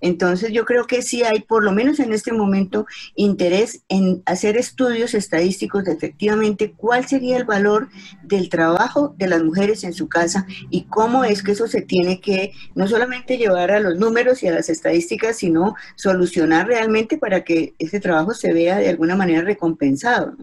Entonces 0.00 0.52
yo 0.52 0.64
creo 0.64 0.86
que 0.86 1.00
sí 1.00 1.22
hay, 1.22 1.40
por 1.40 1.62
lo 1.62 1.72
menos 1.72 2.00
en 2.00 2.12
este 2.12 2.32
momento, 2.32 2.86
interés 3.14 3.82
en 3.88 4.22
hacer 4.26 4.56
estudios 4.56 5.14
estadísticos 5.14 5.84
de 5.84 5.92
efectivamente 5.92 6.72
cuál 6.76 7.06
sería 7.06 7.36
el 7.36 7.44
valor 7.44 7.88
del 8.24 8.48
trabajo 8.48 9.14
de 9.16 9.28
las 9.28 9.42
mujeres 9.42 9.84
en 9.84 9.94
su 9.94 10.08
casa 10.08 10.46
y 10.70 10.82
cómo 10.84 11.24
es 11.24 11.42
que 11.42 11.52
eso 11.52 11.68
se 11.68 11.82
tiene 11.82 12.20
que 12.20 12.52
no 12.74 12.88
solamente 12.88 13.38
llevar 13.38 13.70
a 13.70 13.80
los 13.80 13.96
números 13.96 14.42
y 14.42 14.48
a 14.48 14.52
las 14.52 14.68
estadísticas, 14.68 15.36
sino 15.36 15.76
solucionar 15.94 16.66
realmente 16.66 17.16
para 17.16 17.44
que 17.44 17.74
ese 17.78 18.00
trabajo 18.00 18.34
se 18.34 18.52
vea 18.52 18.78
de 18.78 18.88
alguna 18.88 19.14
manera 19.14 19.42
recompensado. 19.42 20.36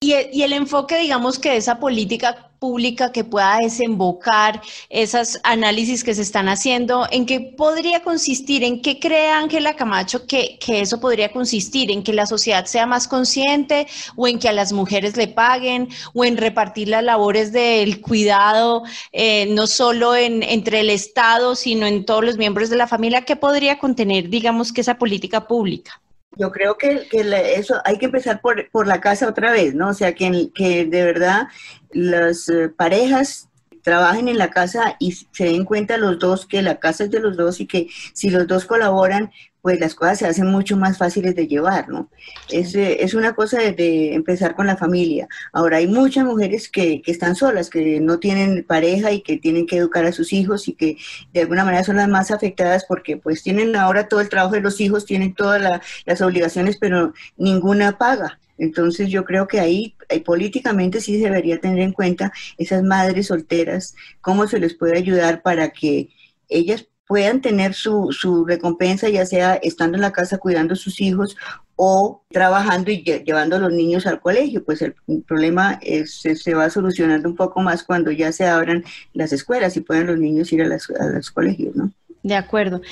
Y 0.00 0.12
el, 0.42 0.52
enfoque, 0.52 0.96
digamos, 0.96 1.40
que 1.40 1.56
esa 1.56 1.80
política 1.80 2.52
pública 2.60 3.10
que 3.10 3.24
pueda 3.24 3.58
desembocar 3.58 4.62
esos 4.88 5.40
análisis 5.42 6.04
que 6.04 6.14
se 6.14 6.22
están 6.22 6.48
haciendo, 6.48 7.08
¿en 7.10 7.26
qué 7.26 7.40
podría 7.40 8.04
consistir? 8.04 8.62
¿En 8.62 8.80
qué 8.80 9.00
cree 9.00 9.30
Ángela 9.30 9.74
Camacho 9.74 10.24
que, 10.28 10.56
eso 10.68 11.00
podría 11.00 11.32
consistir? 11.32 11.90
¿En 11.90 12.04
que 12.04 12.12
la 12.12 12.26
sociedad 12.26 12.66
sea 12.66 12.86
más 12.86 13.08
consciente 13.08 13.88
o 14.14 14.28
en 14.28 14.38
que 14.38 14.48
a 14.48 14.52
las 14.52 14.72
mujeres 14.72 15.16
le 15.16 15.26
paguen 15.26 15.88
o 16.14 16.24
en 16.24 16.36
repartir 16.36 16.86
las 16.86 17.02
labores 17.02 17.50
del 17.50 18.00
cuidado, 18.00 18.84
eh, 19.10 19.46
no 19.50 19.66
solo 19.66 20.14
en, 20.14 20.44
entre 20.44 20.78
el 20.80 20.90
Estado, 20.90 21.56
sino 21.56 21.86
en 21.86 22.04
todos 22.04 22.24
los 22.24 22.36
miembros 22.36 22.70
de 22.70 22.76
la 22.76 22.86
familia? 22.86 23.24
¿Qué 23.24 23.34
podría 23.34 23.80
contener, 23.80 24.28
digamos, 24.28 24.72
que 24.72 24.82
esa 24.82 24.96
política 24.96 25.48
pública? 25.48 26.00
Yo 26.36 26.52
creo 26.52 26.76
que, 26.76 27.08
eso 27.56 27.80
hay 27.84 27.98
que 27.98 28.06
empezar 28.06 28.40
por, 28.40 28.70
por, 28.70 28.86
la 28.86 29.00
casa 29.00 29.28
otra 29.28 29.50
vez, 29.50 29.74
¿no? 29.74 29.88
O 29.88 29.94
sea, 29.94 30.14
que, 30.14 30.50
que 30.54 30.84
de 30.84 31.04
verdad 31.04 31.48
las 31.90 32.48
eh, 32.48 32.68
parejas 32.68 33.48
trabajen 33.82 34.28
en 34.28 34.38
la 34.38 34.50
casa 34.50 34.96
y 34.98 35.12
se 35.12 35.44
den 35.44 35.64
cuenta 35.64 35.96
los 35.96 36.18
dos 36.18 36.46
que 36.46 36.62
la 36.62 36.78
casa 36.78 37.04
es 37.04 37.10
de 37.10 37.20
los 37.20 37.36
dos 37.36 37.60
y 37.60 37.66
que 37.66 37.88
si 38.12 38.30
los 38.30 38.46
dos 38.46 38.66
colaboran, 38.66 39.32
pues 39.68 39.80
las 39.80 39.94
cosas 39.94 40.18
se 40.20 40.26
hacen 40.26 40.46
mucho 40.46 40.78
más 40.78 40.96
fáciles 40.96 41.34
de 41.34 41.46
llevar, 41.46 41.90
¿no? 41.90 42.08
Es, 42.48 42.74
es 42.74 43.12
una 43.12 43.34
cosa 43.34 43.58
de, 43.58 44.14
empezar 44.14 44.54
con 44.54 44.66
la 44.66 44.78
familia. 44.78 45.28
Ahora, 45.52 45.76
hay 45.76 45.86
muchas 45.86 46.24
mujeres 46.24 46.70
que, 46.70 47.02
que, 47.02 47.12
están 47.12 47.36
solas, 47.36 47.68
que 47.68 48.00
no 48.00 48.18
tienen 48.18 48.64
pareja 48.66 49.12
y 49.12 49.20
que 49.20 49.36
tienen 49.36 49.66
que 49.66 49.76
educar 49.76 50.06
a 50.06 50.12
sus 50.12 50.32
hijos 50.32 50.68
y 50.68 50.72
que 50.72 50.96
de 51.34 51.42
alguna 51.42 51.66
manera 51.66 51.84
son 51.84 51.96
las 51.96 52.08
más 52.08 52.30
afectadas 52.30 52.86
porque 52.88 53.18
pues 53.18 53.42
tienen 53.42 53.76
ahora 53.76 54.08
todo 54.08 54.22
el 54.22 54.30
trabajo 54.30 54.54
de 54.54 54.62
los 54.62 54.80
hijos, 54.80 55.04
tienen 55.04 55.34
todas 55.34 55.60
las 56.06 56.20
obligaciones, 56.22 56.78
pero 56.78 57.12
ninguna 57.36 57.98
paga. 57.98 58.40
Entonces 58.56 59.10
yo 59.10 59.26
creo 59.26 59.46
que 59.48 59.60
ahí 59.60 59.96
eh, 60.08 60.22
políticamente 60.22 61.02
sí 61.02 61.18
debería 61.18 61.60
tener 61.60 61.80
en 61.80 61.92
cuenta 61.92 62.32
esas 62.56 62.82
madres 62.82 63.26
solteras, 63.26 63.94
cómo 64.22 64.48
se 64.48 64.60
les 64.60 64.72
puede 64.72 64.96
ayudar 64.96 65.42
para 65.42 65.68
que 65.68 66.08
ellas 66.48 66.87
puedan 67.08 67.40
tener 67.40 67.74
su, 67.74 68.12
su 68.12 68.44
recompensa, 68.44 69.08
ya 69.08 69.26
sea 69.26 69.54
estando 69.54 69.96
en 69.96 70.02
la 70.02 70.12
casa 70.12 70.38
cuidando 70.38 70.74
a 70.74 70.76
sus 70.76 71.00
hijos 71.00 71.36
o 71.74 72.22
trabajando 72.30 72.90
y 72.90 73.02
llevando 73.02 73.56
a 73.56 73.60
los 73.60 73.72
niños 73.72 74.06
al 74.06 74.20
colegio. 74.20 74.64
Pues 74.64 74.82
el 74.82 74.94
problema 75.26 75.80
se, 76.04 76.54
va 76.54 76.68
solucionando 76.70 77.28
un 77.28 77.34
poco 77.34 77.60
más 77.60 77.82
cuando 77.82 78.10
ya 78.10 78.30
se 78.30 78.46
abran 78.46 78.84
las 79.14 79.32
escuelas 79.32 79.76
y 79.76 79.80
puedan 79.80 80.06
los 80.06 80.18
niños 80.18 80.52
ir 80.52 80.62
a, 80.62 80.66
a 80.66 81.06
los 81.06 81.30
colegios, 81.30 81.74
¿no? 81.74 81.90
De 82.22 82.34
acuerdo. 82.34 82.82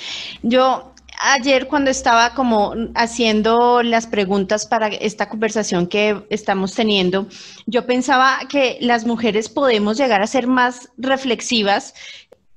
Yo 0.43 0.95
ayer 1.21 1.67
cuando 1.67 1.91
estaba 1.91 2.35
como 2.35 2.75
haciendo 2.95 3.83
las 3.83 4.07
preguntas 4.07 4.67
para 4.67 4.89
esta 4.89 5.29
conversación 5.29 5.87
que 5.87 6.25
estamos 6.31 6.75
teniendo, 6.75 7.27
yo 7.67 7.87
pensaba 7.87 8.39
que 8.49 8.79
las 8.81 9.05
mujeres 9.05 9.49
podemos 9.49 9.99
llegar 9.99 10.23
a 10.23 10.27
ser 10.27 10.47
más 10.47 10.91
reflexivas 10.97 11.95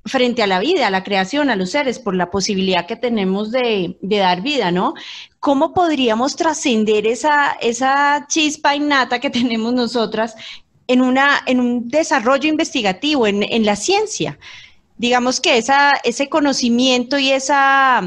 frente 0.10 0.44
a 0.44 0.48
la 0.48 0.60
vida, 0.60 0.88
a 0.88 0.92
la 0.92 1.04
creación, 1.04 1.50
a 1.50 1.56
los 1.56 1.72
seres, 1.72 2.00
por 2.00 2.16
la 2.16 2.30
posibilidad 2.30 2.86
que 2.86 2.96
tenemos 2.96 3.52
de, 3.52 3.98
dar 4.02 4.42
vida, 4.42 4.72
¿no? 4.72 4.94
¿Cómo 5.40 5.74
podríamos 5.74 6.36
trascender 6.36 7.08
esa, 7.08 7.54
esa 7.62 8.26
chispa 8.28 8.76
innata 8.76 9.20
que 9.20 9.30
tenemos 9.40 9.74
nosotras 9.74 10.36
en, 10.88 11.02
una, 11.02 11.42
en 11.46 11.60
un 11.60 11.88
desarrollo 11.88 12.50
investigativo, 12.50 13.28
en, 13.28 13.44
en 13.44 13.66
la 13.66 13.76
ciencia? 13.76 14.38
Digamos 14.98 15.40
que 15.40 15.58
esa, 15.58 15.94
ese 16.04 16.28
conocimiento 16.28 17.18
y 17.18 17.32
esa 17.32 18.04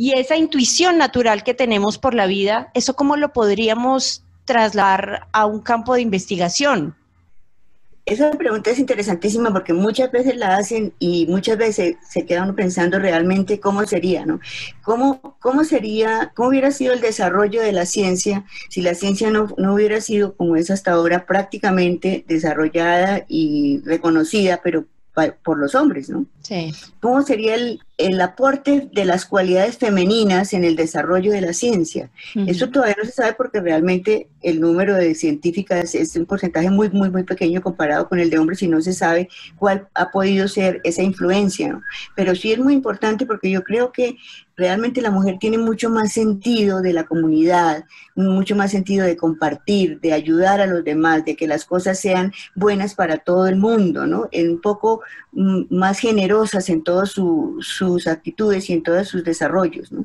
y 0.00 0.12
esa 0.12 0.36
intuición 0.36 0.96
natural 0.96 1.42
que 1.42 1.54
tenemos 1.54 1.98
por 1.98 2.14
la 2.14 2.26
vida, 2.26 2.70
¿eso 2.72 2.94
cómo 2.94 3.16
lo 3.16 3.32
podríamos 3.32 4.22
trasladar 4.44 5.26
a 5.32 5.44
un 5.44 5.60
campo 5.60 5.94
de 5.94 6.02
investigación? 6.02 6.94
Esa 8.08 8.30
pregunta 8.30 8.70
es 8.70 8.78
interesantísima 8.78 9.52
porque 9.52 9.74
muchas 9.74 10.10
veces 10.10 10.34
la 10.34 10.56
hacen 10.56 10.94
y 10.98 11.26
muchas 11.26 11.58
veces 11.58 11.96
se 12.08 12.24
quedan 12.24 12.54
pensando 12.54 12.98
realmente 12.98 13.60
cómo 13.60 13.84
sería, 13.84 14.24
¿no? 14.24 14.40
¿Cómo, 14.82 15.36
cómo 15.40 15.62
sería, 15.62 16.32
cómo 16.34 16.48
hubiera 16.48 16.70
sido 16.70 16.94
el 16.94 17.02
desarrollo 17.02 17.60
de 17.60 17.72
la 17.72 17.84
ciencia 17.84 18.46
si 18.70 18.80
la 18.80 18.94
ciencia 18.94 19.30
no, 19.30 19.54
no 19.58 19.74
hubiera 19.74 20.00
sido 20.00 20.34
como 20.36 20.56
es 20.56 20.70
hasta 20.70 20.92
ahora 20.92 21.26
prácticamente 21.26 22.24
desarrollada 22.26 23.26
y 23.28 23.82
reconocida, 23.84 24.60
pero 24.64 24.86
por 25.42 25.58
los 25.58 25.74
hombres, 25.74 26.08
¿no? 26.08 26.24
Sí. 26.48 26.72
¿Cómo 27.00 27.20
sería 27.20 27.56
el, 27.56 27.78
el 27.98 28.20
aporte 28.20 28.88
de 28.92 29.04
las 29.04 29.26
cualidades 29.26 29.76
femeninas 29.76 30.54
en 30.54 30.62
el 30.62 30.76
desarrollo 30.76 31.32
de 31.32 31.40
la 31.40 31.52
ciencia. 31.52 32.10
Eso 32.46 32.70
todavía 32.70 32.94
no 32.96 33.04
se 33.04 33.10
sabe 33.10 33.32
porque 33.32 33.60
realmente 33.60 34.28
el 34.40 34.60
número 34.60 34.94
de 34.94 35.16
científicas 35.16 35.96
es 35.96 36.14
un 36.14 36.24
porcentaje 36.24 36.70
muy, 36.70 36.90
muy, 36.90 37.10
muy 37.10 37.24
pequeño 37.24 37.60
comparado 37.60 38.08
con 38.08 38.20
el 38.20 38.30
de 38.30 38.38
hombres 38.38 38.62
y 38.62 38.68
no 38.68 38.80
se 38.80 38.92
sabe 38.92 39.28
cuál 39.56 39.88
ha 39.94 40.12
podido 40.12 40.46
ser 40.46 40.80
esa 40.84 41.02
influencia. 41.02 41.80
Pero 42.14 42.36
sí 42.36 42.52
es 42.52 42.60
muy 42.60 42.72
importante 42.72 43.26
porque 43.26 43.50
yo 43.50 43.64
creo 43.64 43.90
que 43.90 44.16
realmente 44.56 45.00
la 45.00 45.10
mujer 45.10 45.36
tiene 45.40 45.58
mucho 45.58 45.90
más 45.90 46.12
sentido 46.12 46.82
de 46.82 46.92
la 46.92 47.04
comunidad, 47.04 47.84
mucho 48.14 48.54
más 48.54 48.70
sentido 48.72 49.06
de 49.06 49.16
compartir, 49.16 50.00
de 50.00 50.12
ayudar 50.12 50.60
a 50.60 50.66
los 50.66 50.84
demás, 50.84 51.24
de 51.24 51.36
que 51.36 51.46
las 51.46 51.64
cosas 51.64 51.98
sean 51.98 52.32
buenas 52.54 52.94
para 52.94 53.18
todo 53.18 53.46
el 53.46 53.56
mundo, 53.56 54.06
¿no? 54.06 54.28
Un 54.32 54.60
poco 54.60 55.02
mm, 55.32 55.62
más 55.70 55.98
generosas 56.38 56.68
en 56.68 56.82
todo 56.82 57.06
su 57.06 57.56
sus 57.60 58.06
actitudes 58.06 58.68
y 58.70 58.74
en 58.74 58.82
todos 58.82 59.08
sus 59.08 59.24
desarrollos, 59.24 59.90
¿no? 59.92 60.04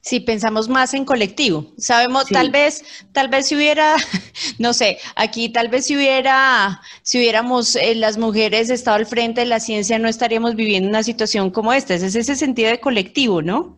Sí, 0.00 0.20
pensamos 0.20 0.68
más 0.68 0.94
en 0.94 1.04
colectivo. 1.04 1.66
Sabemos, 1.76 2.26
tal 2.26 2.50
vez, 2.50 2.82
tal 3.12 3.28
vez 3.28 3.48
si 3.48 3.56
hubiera, 3.56 3.96
no 4.58 4.72
sé, 4.72 4.98
aquí 5.16 5.50
tal 5.50 5.68
vez 5.68 5.86
si 5.86 5.96
hubiera, 5.96 6.80
si 7.02 7.18
hubiéramos 7.18 7.76
eh, 7.76 7.94
las 7.94 8.16
mujeres 8.16 8.70
estado 8.70 8.96
al 8.96 9.06
frente 9.06 9.40
de 9.42 9.46
la 9.46 9.60
ciencia, 9.60 9.98
no 9.98 10.08
estaríamos 10.08 10.54
viviendo 10.54 10.88
una 10.88 11.02
situación 11.02 11.50
como 11.50 11.72
esta. 11.72 11.94
Es 11.94 12.14
ese 12.14 12.36
sentido 12.36 12.70
de 12.70 12.80
colectivo, 12.80 13.42
¿no? 13.42 13.76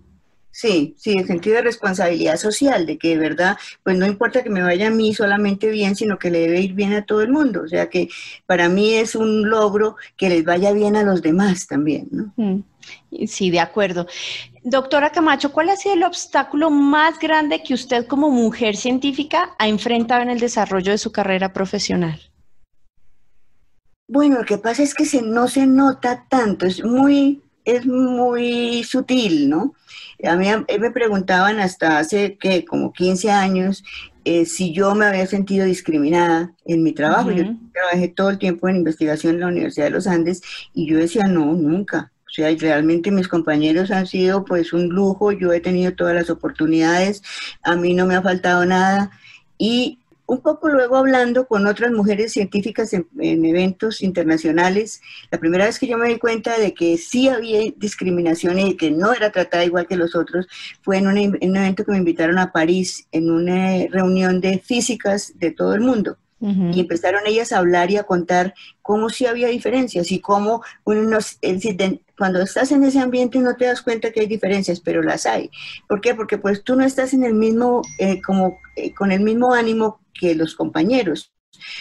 Sí, 0.53 0.95
sí, 0.99 1.13
el 1.13 1.27
sentido 1.27 1.57
de 1.57 1.63
responsabilidad 1.63 2.37
social, 2.37 2.85
de 2.85 2.99
que 2.99 3.11
de 3.11 3.19
verdad, 3.19 3.57
pues 3.85 3.97
no 3.97 4.07
importa 4.07 4.43
que 4.43 4.51
me 4.51 4.63
vaya 4.63 4.89
a 4.89 4.91
mí 4.91 5.15
solamente 5.15 5.69
bien, 5.69 5.95
sino 5.95 6.19
que 6.19 6.31
le 6.31 6.41
debe 6.41 6.61
ir 6.61 6.75
bien 6.75 6.93
a 6.93 7.07
todo 7.07 7.23
el 7.23 7.31
mundo. 7.31 7.63
O 7.63 7.69
sea 7.69 7.89
que 7.89 8.09
para 8.47 8.69
mí 8.69 8.95
es 8.95 9.15
un 9.15 9.49
logro 9.49 9.97
que 10.17 10.29
les 10.29 10.45
vaya 10.45 10.73
bien 10.73 10.97
a 10.97 11.03
los 11.03 11.23
demás 11.23 11.67
también, 11.67 12.09
¿no? 12.11 12.33
Mm. 12.37 12.63
Sí, 13.27 13.51
de 13.51 13.61
acuerdo. 13.61 14.07
Doctora 14.65 15.11
Camacho, 15.11 15.53
¿cuál 15.53 15.71
ha 15.71 15.77
sido 15.77 15.95
el 15.95 16.03
obstáculo 16.03 16.71
más 16.71 17.19
grande 17.19 17.63
que 17.63 17.75
usted 17.75 18.07
como 18.07 18.31
mujer 18.31 18.77
científica 18.77 19.55
ha 19.59 19.69
enfrentado 19.69 20.23
en 20.23 20.31
el 20.31 20.41
desarrollo 20.41 20.93
de 20.93 20.99
su 20.99 21.13
carrera 21.13 21.53
profesional? 21.53 22.21
Bueno, 24.09 24.39
lo 24.39 24.45
que 24.45 24.59
pasa 24.59 24.83
es 24.83 24.93
que 24.93 25.05
se, 25.05 25.23
no 25.23 25.47
se 25.47 25.67
nota 25.67 26.27
tanto, 26.29 26.67
es 26.67 26.85
muy, 26.85 27.43
es 27.65 27.87
muy 27.87 28.85
sutil, 28.85 29.49
¿no? 29.49 29.75
A 30.25 30.37
mí 30.37 30.47
me 30.79 30.91
preguntaban 30.91 31.61
hasta 31.61 31.99
hace 31.99 32.37
que 32.37 32.65
como 32.65 32.93
15 32.93 33.31
años 33.31 33.83
eh, 34.25 34.45
si 34.45 34.73
yo 34.73 34.95
me 34.95 35.07
había 35.07 35.27
sentido 35.27 35.65
discriminada 35.65 36.53
en 36.67 36.83
mi 36.83 36.93
trabajo. 36.93 37.31
Yo 37.31 37.45
trabajé 37.73 38.09
todo 38.09 38.31
el 38.31 38.39
tiempo 38.39 38.69
en 38.69 38.77
investigación 38.77 39.35
en 39.35 39.41
la 39.41 39.47
Universidad 39.47 39.87
de 39.87 39.91
los 39.91 40.07
Andes 40.07 40.43
y 40.75 40.87
yo 40.87 40.99
decía, 40.99 41.27
no, 41.27 41.55
nunca. 41.55 42.13
O 42.27 42.33
sea, 42.33 42.55
realmente 42.57 43.11
mis 43.11 43.29
compañeros 43.29 43.91
han 43.91 44.07
sido 44.07 44.45
pues 44.45 44.73
un 44.73 44.89
lujo, 44.89 45.33
yo 45.33 45.53
he 45.53 45.61
tenido 45.61 45.95
todas 45.95 46.15
las 46.15 46.31
oportunidades, 46.31 47.23
a 47.63 47.75
mí 47.75 47.95
no 47.95 48.07
me 48.07 48.15
ha 48.15 48.23
faltado 48.23 48.65
nada 48.65 49.11
y 49.59 50.00
un 50.31 50.43
poco 50.43 50.69
luego 50.69 50.97
hablando 50.97 51.49
con 51.49 51.67
otras 51.67 51.91
mujeres 51.91 52.33
científicas 52.33 52.93
en, 52.93 53.05
eventos 53.19 54.01
internacionales, 54.01 55.03
la 55.29 55.41
primera 55.41 55.65
vez 55.65 55.81
que 55.81 55.89
yo 55.89 55.99
me 55.99 56.07
di 56.07 56.19
cuenta 56.21 56.57
de 56.57 56.73
que 56.73 56.99
sí 56.99 57.29
había 57.29 57.63
discriminación 57.77 58.61
y 58.61 58.77
que 58.77 58.93
no 58.93 59.13
era 59.13 59.33
tratada 59.33 59.65
igual 59.65 59.89
que 59.89 59.97
los 59.97 60.15
otros, 60.15 60.47
fue 60.83 60.99
en 60.99 61.09
un, 61.09 61.19
en 61.19 61.51
un 61.51 61.57
evento 61.57 61.85
que 61.85 61.91
me 61.91 61.99
invitaron 61.99 62.39
a 62.39 62.53
París, 62.53 63.09
en 63.11 63.29
una 63.29 63.89
reunión 63.91 64.41
de 64.41 64.61
físicas 64.61 65.33
de 65.35 65.51
todo 65.51 65.75
el 65.75 65.81
mundo. 65.81 66.17
Y 66.43 66.81
empezaron 66.81 67.27
ellas 67.27 67.53
a 67.53 67.59
hablar 67.59 67.91
y 67.91 67.99
a 67.99 68.05
contar 68.05 68.55
cómo 68.81 69.11
sí 69.11 69.27
había 69.27 69.49
diferencias 69.49 70.11
y 70.11 70.21
cómo 70.21 70.63
cuando 70.85 72.41
estás 72.41 72.73
en 72.73 72.83
ese 72.83 72.99
ambiente 72.99 73.39
no 73.41 73.57
te 73.57 73.67
das 73.67 73.83
cuenta 73.83 74.11
que 74.11 74.21
hay 74.21 74.27
diferencias, 74.27 74.81
pero 74.81 75.03
las 75.03 75.27
hay. 75.27 75.51
¿Por 75.87 76.01
qué? 76.01 76.15
Porque 76.15 76.39
pues 76.39 76.65
tú 76.65 76.77
no 76.77 76.85
estás 76.87 77.13
en 77.13 77.25
el 77.25 77.35
mismo, 77.35 77.83
eh, 77.99 78.23
como 78.23 78.59
eh, 78.77 78.95
con 78.95 79.13
el 79.13 79.21
mismo 79.21 79.53
ánimo 79.53 80.00
que 80.13 80.35
los 80.35 80.55
compañeros. 80.55 81.33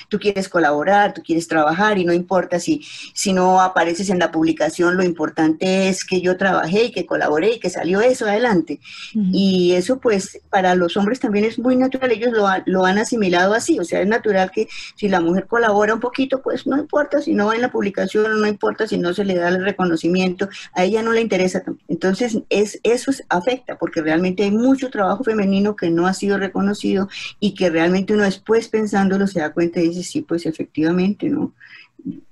Tú 0.07 0.19
quieres 0.19 0.49
colaborar, 0.49 1.13
tú 1.13 1.21
quieres 1.23 1.47
trabajar 1.47 1.97
y 1.97 2.05
no 2.05 2.13
importa 2.13 2.59
si, 2.59 2.85
si 3.13 3.33
no 3.33 3.61
apareces 3.61 4.09
en 4.09 4.19
la 4.19 4.31
publicación, 4.31 4.97
lo 4.97 5.03
importante 5.03 5.89
es 5.89 6.05
que 6.05 6.21
yo 6.21 6.37
trabajé 6.37 6.85
y 6.85 6.91
que 6.91 7.05
colaboré 7.05 7.53
y 7.53 7.59
que 7.59 7.69
salió 7.69 8.01
eso 8.01 8.25
adelante. 8.25 8.79
Y 9.13 9.73
eso 9.73 9.99
pues 9.99 10.39
para 10.49 10.75
los 10.75 10.97
hombres 10.97 11.19
también 11.19 11.45
es 11.45 11.59
muy 11.59 11.75
natural, 11.75 12.11
ellos 12.11 12.31
lo, 12.31 12.47
lo, 12.65 12.85
han 12.85 12.97
asimilado 12.97 13.53
así, 13.53 13.79
o 13.79 13.83
sea, 13.83 14.01
es 14.01 14.07
natural 14.07 14.51
que 14.51 14.67
si 14.95 15.07
la 15.07 15.19
mujer 15.19 15.47
colabora 15.47 15.93
un 15.93 15.99
poquito, 15.99 16.41
pues 16.41 16.65
no 16.65 16.77
importa 16.77 17.21
si 17.21 17.33
no 17.33 17.47
va 17.47 17.55
en 17.55 17.61
la 17.61 17.71
publicación, 17.71 18.41
no 18.41 18.47
importa 18.47 18.87
si 18.87 18.97
no 18.97 19.13
se 19.13 19.25
le 19.25 19.35
da 19.35 19.49
el 19.49 19.63
reconocimiento, 19.63 20.49
a 20.73 20.83
ella 20.83 21.01
no 21.03 21.13
le 21.13 21.21
interesa. 21.21 21.63
Entonces 21.87 22.39
es, 22.49 22.79
eso 22.83 23.11
afecta 23.29 23.77
porque 23.77 24.01
realmente 24.01 24.43
hay 24.43 24.51
mucho 24.51 24.89
trabajo 24.89 25.23
femenino 25.23 25.75
que 25.75 25.89
no 25.89 26.07
ha 26.07 26.13
sido 26.13 26.37
reconocido 26.37 27.09
y 27.39 27.53
que 27.53 27.69
realmente 27.69 28.13
uno 28.13 28.23
después 28.23 28.67
pensándolo 28.69 29.27
se 29.27 29.39
da 29.39 29.51
cuenta 29.51 29.68
te 29.69 29.81
dice, 29.81 30.03
sí, 30.03 30.21
pues 30.21 30.45
efectivamente, 30.45 31.29
¿no? 31.29 31.53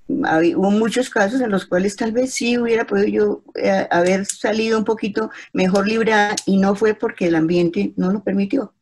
hubo 0.07 0.71
muchos 0.71 1.09
casos 1.09 1.41
en 1.41 1.51
los 1.51 1.65
cuales 1.65 1.95
tal 1.95 2.11
vez 2.11 2.33
sí 2.33 2.57
hubiera 2.57 2.87
podido 2.87 3.07
yo 3.07 3.43
eh, 3.55 3.87
haber 3.91 4.25
salido 4.25 4.77
un 4.77 4.85
poquito 4.85 5.29
mejor 5.53 5.87
librada 5.87 6.35
y 6.45 6.57
no 6.57 6.75
fue 6.75 6.93
porque 6.93 7.27
el 7.27 7.35
ambiente 7.35 7.93
no 7.97 8.11
lo 8.11 8.23
permitió. 8.23 8.73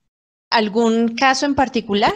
¿Algún 0.51 1.15
caso 1.15 1.45
en 1.45 1.55
particular? 1.55 2.13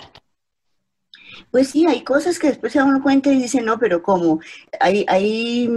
Pues 1.51 1.69
sí, 1.69 1.85
hay 1.87 2.03
cosas 2.03 2.37
que 2.37 2.49
después 2.49 2.73
se 2.73 2.79
da 2.79 2.85
uno 2.85 3.01
cuenta 3.01 3.31
y 3.31 3.41
dice, 3.41 3.61
no, 3.61 3.79
pero 3.79 4.03
¿cómo? 4.03 4.39
Hay, 4.79 5.05
hay 5.07 5.69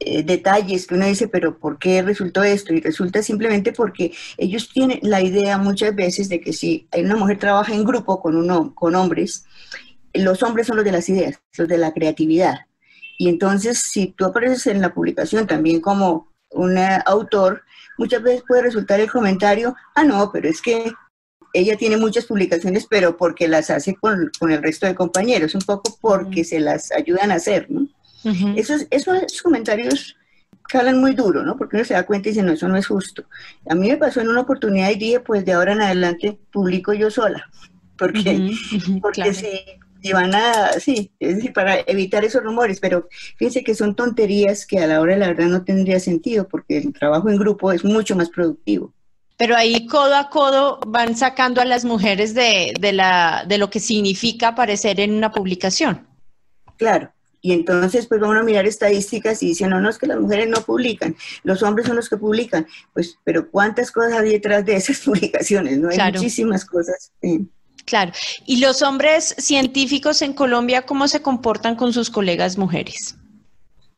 eh, 0.00 0.22
detalles 0.22 0.86
que 0.86 0.94
uno 0.94 1.06
dice, 1.06 1.28
pero 1.28 1.58
¿por 1.58 1.78
qué 1.78 2.02
resultó 2.02 2.42
esto? 2.42 2.74
Y 2.74 2.80
resulta 2.80 3.22
simplemente 3.22 3.72
porque 3.72 4.12
ellos 4.36 4.68
tienen 4.68 4.98
la 5.02 5.22
idea 5.22 5.56
muchas 5.56 5.94
veces 5.94 6.28
de 6.28 6.40
que 6.40 6.52
si 6.52 6.86
una 6.94 7.16
mujer 7.16 7.38
trabaja 7.38 7.74
en 7.74 7.84
grupo 7.84 8.20
con, 8.20 8.36
uno, 8.36 8.74
con 8.74 8.94
hombres, 8.96 9.46
los 10.18 10.42
hombres 10.42 10.66
son 10.66 10.76
los 10.76 10.84
de 10.84 10.92
las 10.92 11.08
ideas, 11.08 11.40
los 11.56 11.68
de 11.68 11.78
la 11.78 11.92
creatividad. 11.92 12.66
Y 13.18 13.28
entonces, 13.28 13.80
si 13.80 14.08
tú 14.08 14.24
apareces 14.24 14.66
en 14.68 14.80
la 14.80 14.94
publicación 14.94 15.46
también 15.46 15.80
como 15.80 16.32
un 16.50 16.78
autor, 17.04 17.62
muchas 17.98 18.22
veces 18.22 18.44
puede 18.46 18.62
resultar 18.62 19.00
el 19.00 19.10
comentario, 19.10 19.74
ah, 19.94 20.04
no, 20.04 20.30
pero 20.32 20.48
es 20.48 20.62
que 20.62 20.92
ella 21.52 21.76
tiene 21.76 21.96
muchas 21.96 22.26
publicaciones, 22.26 22.86
pero 22.88 23.16
porque 23.16 23.48
las 23.48 23.70
hace 23.70 23.94
con, 23.96 24.30
el 24.40 24.62
resto 24.62 24.86
de 24.86 24.94
compañeros, 24.94 25.54
un 25.54 25.62
poco 25.62 25.98
porque 26.00 26.44
se 26.44 26.60
las 26.60 26.92
ayudan 26.92 27.30
a 27.30 27.34
hacer, 27.34 27.70
¿no? 27.70 27.88
esos, 28.56 28.86
esos, 28.90 29.42
comentarios 29.42 30.16
calan 30.68 31.00
muy 31.00 31.14
duro, 31.14 31.42
¿no? 31.44 31.56
Porque 31.56 31.76
uno 31.76 31.84
se 31.84 31.94
da 31.94 32.04
cuenta 32.04 32.28
y 32.28 32.32
dice, 32.32 32.42
no, 32.42 32.52
eso 32.52 32.68
no 32.68 32.76
es 32.76 32.86
justo. 32.86 33.24
A 33.70 33.74
mí 33.74 33.88
me 33.88 33.96
pasó 33.96 34.20
en 34.20 34.28
una 34.28 34.42
oportunidad 34.42 34.90
y 34.90 34.96
dije, 34.96 35.20
pues 35.20 35.44
de 35.44 35.52
ahora 35.52 35.72
en 35.72 35.80
adelante 35.80 36.38
publico 36.52 36.92
yo 36.92 37.10
sola, 37.10 37.48
porque, 37.96 38.50
porque 39.02 39.32
si, 39.32 39.46
van 40.12 40.34
a, 40.34 40.72
sí, 40.80 41.12
es 41.18 41.36
decir, 41.36 41.52
para 41.52 41.80
evitar 41.86 42.24
esos 42.24 42.42
rumores, 42.42 42.80
pero 42.80 43.08
fíjense 43.36 43.64
que 43.64 43.74
son 43.74 43.94
tonterías 43.94 44.66
que 44.66 44.78
a 44.78 44.86
la 44.86 45.00
hora 45.00 45.14
de 45.14 45.20
la 45.20 45.28
verdad 45.28 45.46
no 45.46 45.64
tendría 45.64 46.00
sentido, 46.00 46.48
porque 46.48 46.78
el 46.78 46.92
trabajo 46.92 47.28
en 47.28 47.36
grupo 47.36 47.72
es 47.72 47.84
mucho 47.84 48.16
más 48.16 48.30
productivo 48.30 48.92
pero 49.38 49.56
ahí 49.56 49.86
codo 49.86 50.16
a 50.16 50.28
codo 50.28 50.80
van 50.84 51.16
sacando 51.16 51.60
a 51.60 51.64
las 51.64 51.84
mujeres 51.84 52.34
de, 52.34 52.74
la, 52.92 53.44
de 53.46 53.56
lo 53.56 53.70
que 53.70 53.78
significa 53.78 54.48
aparecer 54.48 54.98
en 54.98 55.14
una 55.14 55.30
publicación. 55.30 56.06
Claro. 56.76 57.12
Y 57.40 57.52
entonces, 57.52 58.06
pues 58.06 58.20
vamos 58.20 58.36
a 58.36 58.42
mirar 58.42 58.66
estadísticas 58.66 59.40
y 59.44 59.46
dicen, 59.46 59.70
no, 59.70 59.80
no, 59.80 59.88
es 59.88 59.96
que 59.96 60.08
las 60.08 60.18
mujeres 60.18 60.48
no 60.48 60.60
publican, 60.62 61.14
los 61.44 61.62
hombres 61.62 61.86
son 61.86 61.94
los 61.94 62.08
que 62.08 62.16
publican. 62.16 62.66
Pues, 62.92 63.16
pero 63.22 63.48
¿cuántas 63.48 63.92
cosas 63.92 64.14
hay 64.14 64.30
detrás 64.30 64.66
de 64.66 64.74
esas 64.74 64.98
publicaciones? 65.04 65.78
No 65.78 65.88
hay 65.88 66.12
muchísimas 66.12 66.64
cosas. 66.64 67.12
Claro. 67.88 68.12
¿Y 68.44 68.58
los 68.58 68.82
hombres 68.82 69.34
científicos 69.38 70.20
en 70.20 70.34
Colombia 70.34 70.82
cómo 70.82 71.08
se 71.08 71.22
comportan 71.22 71.74
con 71.74 71.94
sus 71.94 72.10
colegas 72.10 72.58
mujeres? 72.58 73.16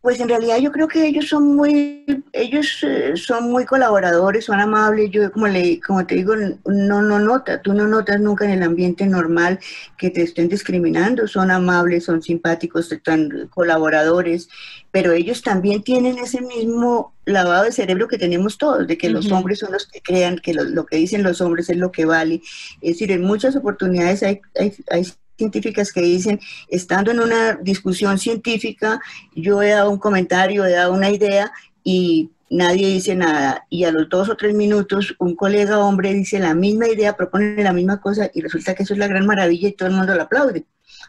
Pues 0.03 0.19
en 0.19 0.31
realidad 0.31 0.57
yo 0.59 0.73
creo 0.73 0.89
que 0.89 1.07
ellos 1.07 1.29
son 1.29 1.55
muy, 1.55 2.25
ellos 2.33 2.79
eh, 2.85 3.13
son 3.17 3.51
muy 3.51 3.67
colaboradores, 3.67 4.47
son 4.47 4.59
amables. 4.59 5.11
Yo 5.11 5.31
como 5.31 5.47
le, 5.47 5.79
como 5.81 6.07
te 6.07 6.15
digo, 6.15 6.35
no, 6.65 7.03
no 7.03 7.19
nota, 7.19 7.61
tú 7.61 7.75
no 7.75 7.87
notas 7.87 8.19
nunca 8.19 8.47
en 8.47 8.53
el 8.53 8.63
ambiente 8.63 9.07
normal 9.07 9.59
que 9.99 10.09
te 10.09 10.23
estén 10.23 10.49
discriminando. 10.49 11.29
Son 11.29 11.51
amables, 11.51 12.05
son 12.05 12.23
simpáticos, 12.23 12.91
están 12.91 13.49
colaboradores, 13.51 14.49
pero 14.91 15.13
ellos 15.13 15.43
también 15.43 15.83
tienen 15.83 16.17
ese 16.17 16.41
mismo 16.41 17.13
lavado 17.27 17.65
de 17.65 17.73
cerebro 17.73 18.09
que 18.09 18.17
tenemos 18.17 18.57
todos, 18.57 18.87
de 18.87 18.97
que 18.97 19.11
los 19.11 19.31
hombres 19.31 19.59
son 19.59 19.73
los 19.73 19.87
que 19.87 20.01
crean 20.01 20.39
que 20.39 20.55
lo, 20.55 20.65
lo, 20.65 20.87
que 20.87 20.97
dicen 20.97 21.23
los 21.23 21.43
hombres 21.43 21.69
es 21.69 21.77
lo 21.77 21.93
que 21.93 22.07
vale. 22.07 22.41
Es 22.81 22.95
decir, 22.95 23.13
en 23.13 23.21
muchas 23.21 23.55
oportunidades 23.55 24.23
hay, 24.23 24.41
hay, 24.59 24.75
hay 24.91 25.05
científicas 25.41 25.93
que 25.93 26.03
dicen, 26.03 26.39
estando 26.69 27.11
en 27.11 27.21
una 27.21 27.55
discusión 27.55 28.19
científica, 28.19 29.01
yo 29.35 29.63
he 29.63 29.71
dado 29.71 29.91
un 29.91 29.99
comentario, 29.99 30.65
he 30.65 30.73
dado 30.73 30.93
una 30.93 31.11
idea 31.11 31.51
y 31.83 32.31
nadie 32.51 32.89
dice 32.89 33.15
nada. 33.15 33.65
Y 33.71 33.85
a 33.85 33.93
los 33.93 34.09
dos 34.09 34.29
o 34.29 34.37
tres 34.37 34.55
minutos, 34.55 35.15
un 35.19 35.35
colega 35.35 35.79
hombre 35.79 36.13
dice 36.13 36.39
la 36.39 36.55
misma 36.55 36.89
idea, 36.89 37.17
propone 37.17 37.63
la 37.63 37.73
misma 37.73 38.01
cosa 38.01 38.31
y 38.35 38.43
resulta 38.43 38.75
que 38.75 38.83
eso 38.83 38.93
es 38.93 38.99
la 38.99 39.09
gran 39.09 39.27
maravilla 39.27 39.69
y 39.69 39.73
todo 39.73 39.89
el 39.89 39.95
mundo 39.95 40.15
lo 40.15 40.23
aplaude. 40.23 40.67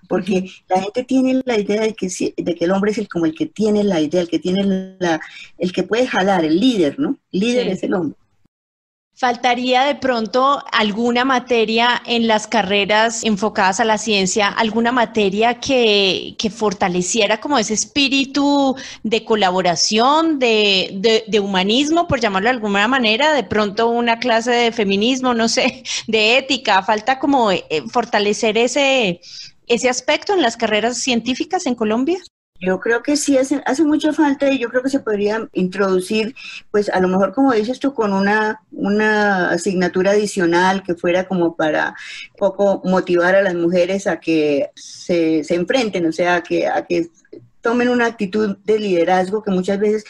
Porque 0.08 0.50
la 0.70 0.82
gente 0.82 1.04
tiene 1.04 1.42
la 1.46 1.58
idea 1.60 1.82
de 1.82 1.94
que, 1.94 2.08
de 2.38 2.56
que 2.56 2.66
el 2.66 2.72
hombre 2.72 2.92
es 2.92 2.98
el, 2.98 3.10
como 3.10 3.26
el 3.26 3.36
que 3.36 3.48
tiene 3.48 3.84
la 3.84 4.00
idea, 4.00 4.22
el 4.22 4.30
que 4.30 4.40
tiene 4.40 4.96
la, 5.00 5.20
el 5.58 5.72
que 5.72 5.84
puede 5.84 6.08
jalar, 6.08 6.46
el 6.46 6.60
líder, 6.60 7.00
¿no? 7.00 7.18
líder 7.32 7.68
es 7.68 7.84
el 7.84 7.94
hombre. 7.94 8.21
¿Faltaría 9.22 9.84
de 9.84 9.94
pronto 9.94 10.64
alguna 10.72 11.26
materia 11.26 12.02
en 12.08 12.26
las 12.26 12.48
carreras 12.48 13.24
enfocadas 13.24 13.80
a 13.80 13.86
la 13.86 14.00
ciencia, 14.00 14.48
alguna 14.48 14.92
materia 14.92 15.60
que, 15.60 16.36
fortaleciera 16.52 17.40
como 17.40 17.60
ese 17.60 17.76
espíritu 17.76 18.76
de 19.04 19.24
colaboración, 19.24 20.40
de, 20.40 21.40
humanismo, 21.40 22.08
por 22.08 22.20
llamarlo 22.20 22.48
de 22.48 22.56
alguna 22.56 22.88
manera? 22.88 23.34
De 23.34 23.44
pronto 23.44 23.90
una 23.90 24.18
clase 24.18 24.50
de 24.50 24.72
feminismo, 24.72 25.36
no 25.36 25.48
sé, 25.48 25.84
de 26.08 26.40
ética. 26.40 26.82
Falta 26.82 27.20
como 27.20 27.52
eh, 27.52 27.64
fortalecer 27.92 28.58
ese 28.58 29.20
aspecto 29.88 30.34
en 30.34 30.42
las 30.42 30.58
carreras 30.58 30.98
científicas 30.98 31.68
en 31.68 31.76
Colombia. 31.76 32.18
Yo 32.62 32.80
creo 32.80 33.02
que 33.02 33.18
sí 33.18 33.38
hace, 33.38 33.62
hace 33.66 33.84
mucha 33.84 34.14
falta 34.14 34.52
y 34.52 34.60
yo 34.60 34.70
creo 34.70 34.84
que 34.84 34.90
se 34.90 35.00
podría 35.00 35.50
introducir, 35.54 36.36
pues 36.70 36.90
a 36.90 37.00
lo 37.00 37.08
mejor 37.08 37.34
como 37.34 37.54
dices 37.54 37.80
tú, 37.80 37.94
con 37.94 38.14
una, 38.14 38.62
una 38.72 39.50
asignatura 39.50 40.12
adicional 40.12 40.84
que 40.84 40.94
fuera 40.94 41.28
como 41.28 41.56
para 41.56 41.96
poco 42.38 42.82
motivar 42.86 43.36
a 43.36 43.42
las 43.42 43.56
mujeres 43.56 44.06
a 44.06 44.20
que 44.20 44.70
se, 44.76 45.44
se 45.44 45.56
enfrenten, 45.56 46.06
o 46.06 46.12
sea, 46.12 46.42
que, 46.42 46.68
a 46.68 46.86
que 46.86 47.10
tomen 47.62 47.90
una 47.90 48.06
actitud 48.06 48.58
de 48.64 48.80
liderazgo 48.80 49.42
que 49.42 49.52
muchas 49.52 49.80
veces 49.80 50.06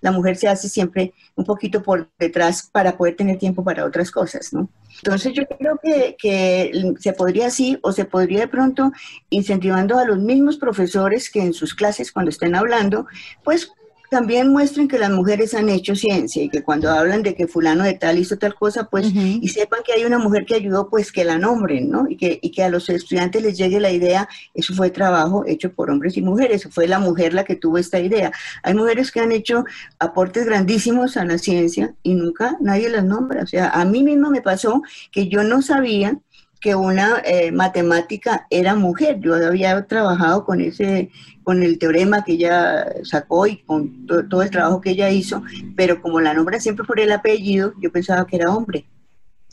la 0.00 0.10
mujer 0.10 0.36
se 0.36 0.48
hace 0.48 0.68
siempre 0.68 1.12
un 1.34 1.44
poquito 1.44 1.82
por 1.82 2.10
detrás 2.18 2.68
para 2.70 2.96
poder 2.96 3.16
tener 3.16 3.38
tiempo 3.38 3.64
para 3.64 3.84
otras 3.84 4.10
cosas, 4.10 4.52
¿no? 4.52 4.68
Entonces 4.96 5.32
yo 5.32 5.44
creo 5.46 5.78
que, 5.82 6.16
que, 6.18 6.94
se 6.98 7.12
podría 7.12 7.46
así 7.46 7.78
o 7.82 7.92
se 7.92 8.04
podría 8.04 8.40
de 8.40 8.48
pronto 8.48 8.92
incentivando 9.30 9.98
a 9.98 10.04
los 10.04 10.18
mismos 10.18 10.56
profesores 10.56 11.30
que 11.30 11.40
en 11.40 11.52
sus 11.52 11.74
clases 11.74 12.12
cuando 12.12 12.30
estén 12.30 12.54
hablando, 12.54 13.06
pues 13.44 13.72
también 14.10 14.52
muestren 14.52 14.88
que 14.88 14.98
las 14.98 15.10
mujeres 15.10 15.54
han 15.54 15.68
hecho 15.68 15.94
ciencia 15.94 16.42
y 16.42 16.48
que 16.48 16.62
cuando 16.62 16.90
hablan 16.90 17.22
de 17.22 17.34
que 17.34 17.46
fulano 17.46 17.84
de 17.84 17.94
tal 17.94 18.18
hizo 18.18 18.36
tal 18.36 18.54
cosa, 18.54 18.88
pues, 18.90 19.06
y 19.14 19.48
sepan 19.48 19.80
que 19.84 19.92
hay 19.92 20.04
una 20.04 20.18
mujer 20.18 20.44
que 20.44 20.56
ayudó, 20.56 20.90
pues 20.90 21.12
que 21.12 21.24
la 21.24 21.38
nombren, 21.38 21.88
¿no? 21.88 22.06
Y 22.08 22.16
que, 22.16 22.38
y 22.42 22.50
que 22.50 22.64
a 22.64 22.68
los 22.68 22.88
estudiantes 22.88 23.40
les 23.40 23.56
llegue 23.56 23.78
la 23.78 23.92
idea, 23.92 24.28
eso 24.52 24.74
fue 24.74 24.90
trabajo 24.90 25.44
hecho 25.46 25.72
por 25.72 25.90
hombres 25.90 26.16
y 26.16 26.22
mujeres, 26.22 26.68
fue 26.70 26.88
la 26.88 26.98
mujer 26.98 27.32
la 27.32 27.44
que 27.44 27.54
tuvo 27.54 27.78
esta 27.78 28.00
idea. 28.00 28.32
Hay 28.64 28.74
mujeres 28.74 29.12
que 29.12 29.20
han 29.20 29.30
hecho 29.30 29.64
aportes 30.00 30.44
grandísimos 30.44 31.16
a 31.16 31.24
la 31.24 31.38
ciencia 31.38 31.94
y 32.02 32.14
nunca 32.14 32.56
nadie 32.60 32.88
las 32.88 33.04
nombra. 33.04 33.44
O 33.44 33.46
sea, 33.46 33.70
a 33.70 33.84
mí 33.84 34.02
mismo 34.02 34.30
me 34.30 34.42
pasó 34.42 34.82
que 35.12 35.28
yo 35.28 35.44
no 35.44 35.62
sabía 35.62 36.18
que 36.60 36.74
una 36.74 37.22
eh, 37.24 37.50
matemática 37.50 38.46
era 38.50 38.74
mujer. 38.74 39.18
Yo 39.20 39.34
había 39.34 39.86
trabajado 39.86 40.44
con 40.44 40.60
ese, 40.60 41.10
con 41.42 41.62
el 41.62 41.78
teorema 41.78 42.22
que 42.22 42.32
ella 42.32 42.86
sacó 43.02 43.46
y 43.46 43.62
con 43.62 44.06
todo 44.06 44.42
el 44.42 44.50
trabajo 44.50 44.80
que 44.80 44.90
ella 44.90 45.10
hizo, 45.10 45.42
pero 45.74 46.02
como 46.02 46.20
la 46.20 46.34
nombra 46.34 46.60
siempre 46.60 46.84
por 46.84 47.00
el 47.00 47.10
apellido, 47.12 47.72
yo 47.80 47.90
pensaba 47.90 48.26
que 48.26 48.36
era 48.36 48.54
hombre. 48.54 48.84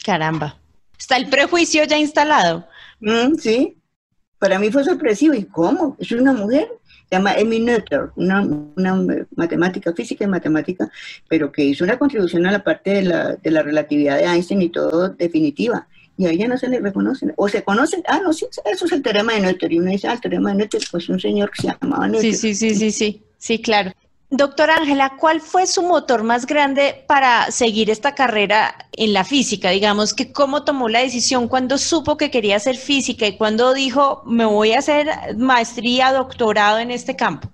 Caramba. 0.03 0.57
¿Está 0.99 1.15
el 1.15 1.29
prejuicio 1.29 1.85
ya 1.85 1.97
instalado? 1.97 2.67
Mm, 2.99 3.35
sí. 3.35 3.77
Para 4.37 4.59
mí 4.59 4.69
fue 4.69 4.83
sorpresivo. 4.83 5.33
¿Y 5.33 5.45
cómo? 5.45 5.95
¿Es 5.99 6.11
una 6.11 6.33
mujer? 6.33 6.67
Se 7.09 7.15
llama 7.15 7.35
Emmy 7.35 7.61
Noether, 7.61 8.09
una, 8.17 8.41
una, 8.41 9.25
matemática, 9.35 9.93
física 9.93 10.25
y 10.25 10.27
matemática, 10.27 10.91
pero 11.29 11.51
que 11.53 11.63
hizo 11.63 11.85
una 11.85 11.97
contribución 11.97 12.45
a 12.45 12.51
la 12.51 12.63
parte 12.63 12.89
de 12.89 13.03
la, 13.03 13.35
de 13.35 13.49
la 13.49 13.63
relatividad 13.63 14.17
de 14.17 14.25
Einstein 14.25 14.61
y 14.61 14.69
todo 14.69 15.09
definitiva 15.09 15.87
y 16.17 16.25
a 16.25 16.31
ella 16.31 16.47
no 16.47 16.57
se 16.57 16.67
le 16.67 16.79
reconocen. 16.79 17.33
O 17.37 17.47
se 17.47 17.63
conocen, 17.63 18.03
ah, 18.07 18.19
no, 18.23 18.33
sí, 18.33 18.45
eso 18.65 18.85
es 18.85 18.91
el 18.91 19.01
teorema 19.01 19.33
de 19.33 19.41
Noether. 19.41 19.71
Y 19.71 19.79
uno 19.79 19.91
dice, 19.91 20.07
ah, 20.07 20.13
el 20.13 20.21
teorema 20.21 20.49
de 20.51 20.57
Noether, 20.57 20.81
pues 20.91 21.07
un 21.09 21.19
señor 21.19 21.51
que 21.51 21.61
se 21.61 21.67
llamaba 21.67 22.07
Noether. 22.07 22.33
Sí, 22.33 22.53
sí, 22.53 22.55
sí, 22.55 22.75
sí, 22.75 22.91
sí, 22.91 23.21
sí, 23.37 23.61
claro. 23.61 23.91
Doctora 24.29 24.75
Ángela, 24.75 25.13
¿cuál 25.17 25.39
fue 25.39 25.67
su 25.67 25.83
motor 25.83 26.23
más 26.23 26.45
grande 26.45 27.05
para 27.07 27.49
seguir 27.49 27.89
esta 27.89 28.13
carrera 28.13 28.75
en 28.91 29.13
la 29.13 29.23
física? 29.23 29.69
Digamos 29.69 30.13
que 30.13 30.33
cómo 30.33 30.63
tomó 30.63 30.89
la 30.89 30.99
decisión 30.99 31.47
cuando 31.47 31.77
supo 31.77 32.17
que 32.17 32.29
quería 32.29 32.57
hacer 32.57 32.75
física 32.75 33.25
y 33.25 33.37
cuando 33.37 33.73
dijo, 33.73 34.23
me 34.25 34.43
voy 34.43 34.73
a 34.73 34.79
hacer 34.79 35.07
maestría, 35.37 36.11
doctorado 36.11 36.79
en 36.79 36.91
este 36.91 37.15
campo. 37.15 37.49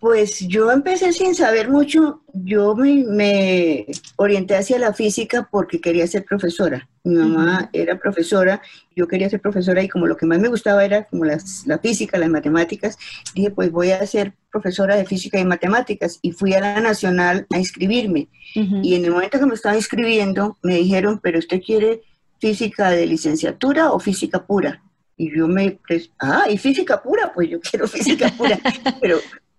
Pues 0.00 0.46
yo 0.46 0.70
empecé 0.70 1.12
sin 1.12 1.34
saber 1.34 1.68
mucho, 1.68 2.22
yo 2.32 2.76
me, 2.76 3.86
orienté 4.16 4.54
hacia 4.54 4.78
la 4.78 4.92
física 4.92 5.48
porque 5.50 5.80
quería 5.80 6.06
ser 6.06 6.24
profesora. 6.24 6.88
Mi 7.02 7.16
mamá 7.16 7.68
era 7.72 7.98
profesora, 7.98 8.62
yo 8.94 9.08
quería 9.08 9.28
ser 9.28 9.40
profesora 9.40 9.82
y 9.82 9.88
como 9.88 10.06
lo 10.06 10.16
que 10.16 10.26
más 10.26 10.38
me 10.38 10.48
gustaba 10.48 10.84
era 10.84 11.04
como 11.04 11.24
la 11.24 11.38
física, 11.82 12.16
las 12.18 12.28
matemáticas, 12.28 12.96
dije 13.34 13.50
pues 13.50 13.72
voy 13.72 13.90
a 13.90 14.06
ser 14.06 14.34
profesora 14.52 14.94
de 14.94 15.04
física 15.04 15.40
y 15.40 15.44
matemáticas 15.44 16.20
y 16.22 16.30
fui 16.30 16.54
a 16.54 16.60
la 16.60 16.80
nacional 16.80 17.46
a 17.52 17.58
inscribirme. 17.58 18.28
Y 18.54 18.94
en 18.94 19.04
el 19.04 19.10
momento 19.10 19.38
que 19.38 19.46
me 19.46 19.54
estaba 19.54 19.76
inscribiendo 19.76 20.58
me 20.62 20.76
dijeron, 20.76 21.18
pero 21.22 21.38
usted 21.38 21.60
quiere 21.60 22.02
física 22.40 22.90
de 22.90 23.06
licenciatura 23.06 23.92
o 23.92 23.98
física 23.98 24.46
pura. 24.46 24.82
Y 25.16 25.36
yo 25.36 25.48
me, 25.48 25.80
ah, 26.20 26.44
y 26.48 26.56
física 26.58 27.02
pura, 27.02 27.32
pues 27.34 27.50
yo 27.50 27.60
quiero 27.68 27.88
física 27.88 28.28
pura. 28.36 28.58
pero 29.00 29.18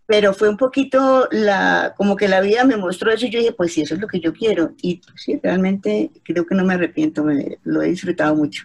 pero 0.09 0.33
fue 0.33 0.49
un 0.49 0.57
poquito 0.57 1.27
la, 1.29 1.93
como 1.95 2.15
que 2.15 2.27
la 2.27 2.41
vida 2.41 2.63
me 2.63 2.77
mostró 2.77 3.11
eso 3.11 3.27
y 3.27 3.29
yo 3.29 3.37
dije, 3.37 3.51
pues 3.51 3.73
sí, 3.73 3.81
eso 3.81 3.93
es 3.93 4.01
lo 4.01 4.07
que 4.07 4.19
yo 4.19 4.33
quiero. 4.33 4.71
Y 4.81 5.01
sí, 5.15 5.39
realmente 5.43 6.09
creo 6.23 6.47
que 6.47 6.55
no 6.55 6.65
me 6.65 6.73
arrepiento, 6.73 7.23
me, 7.23 7.59
lo 7.63 7.83
he 7.83 7.89
disfrutado 7.89 8.33
mucho. 8.33 8.63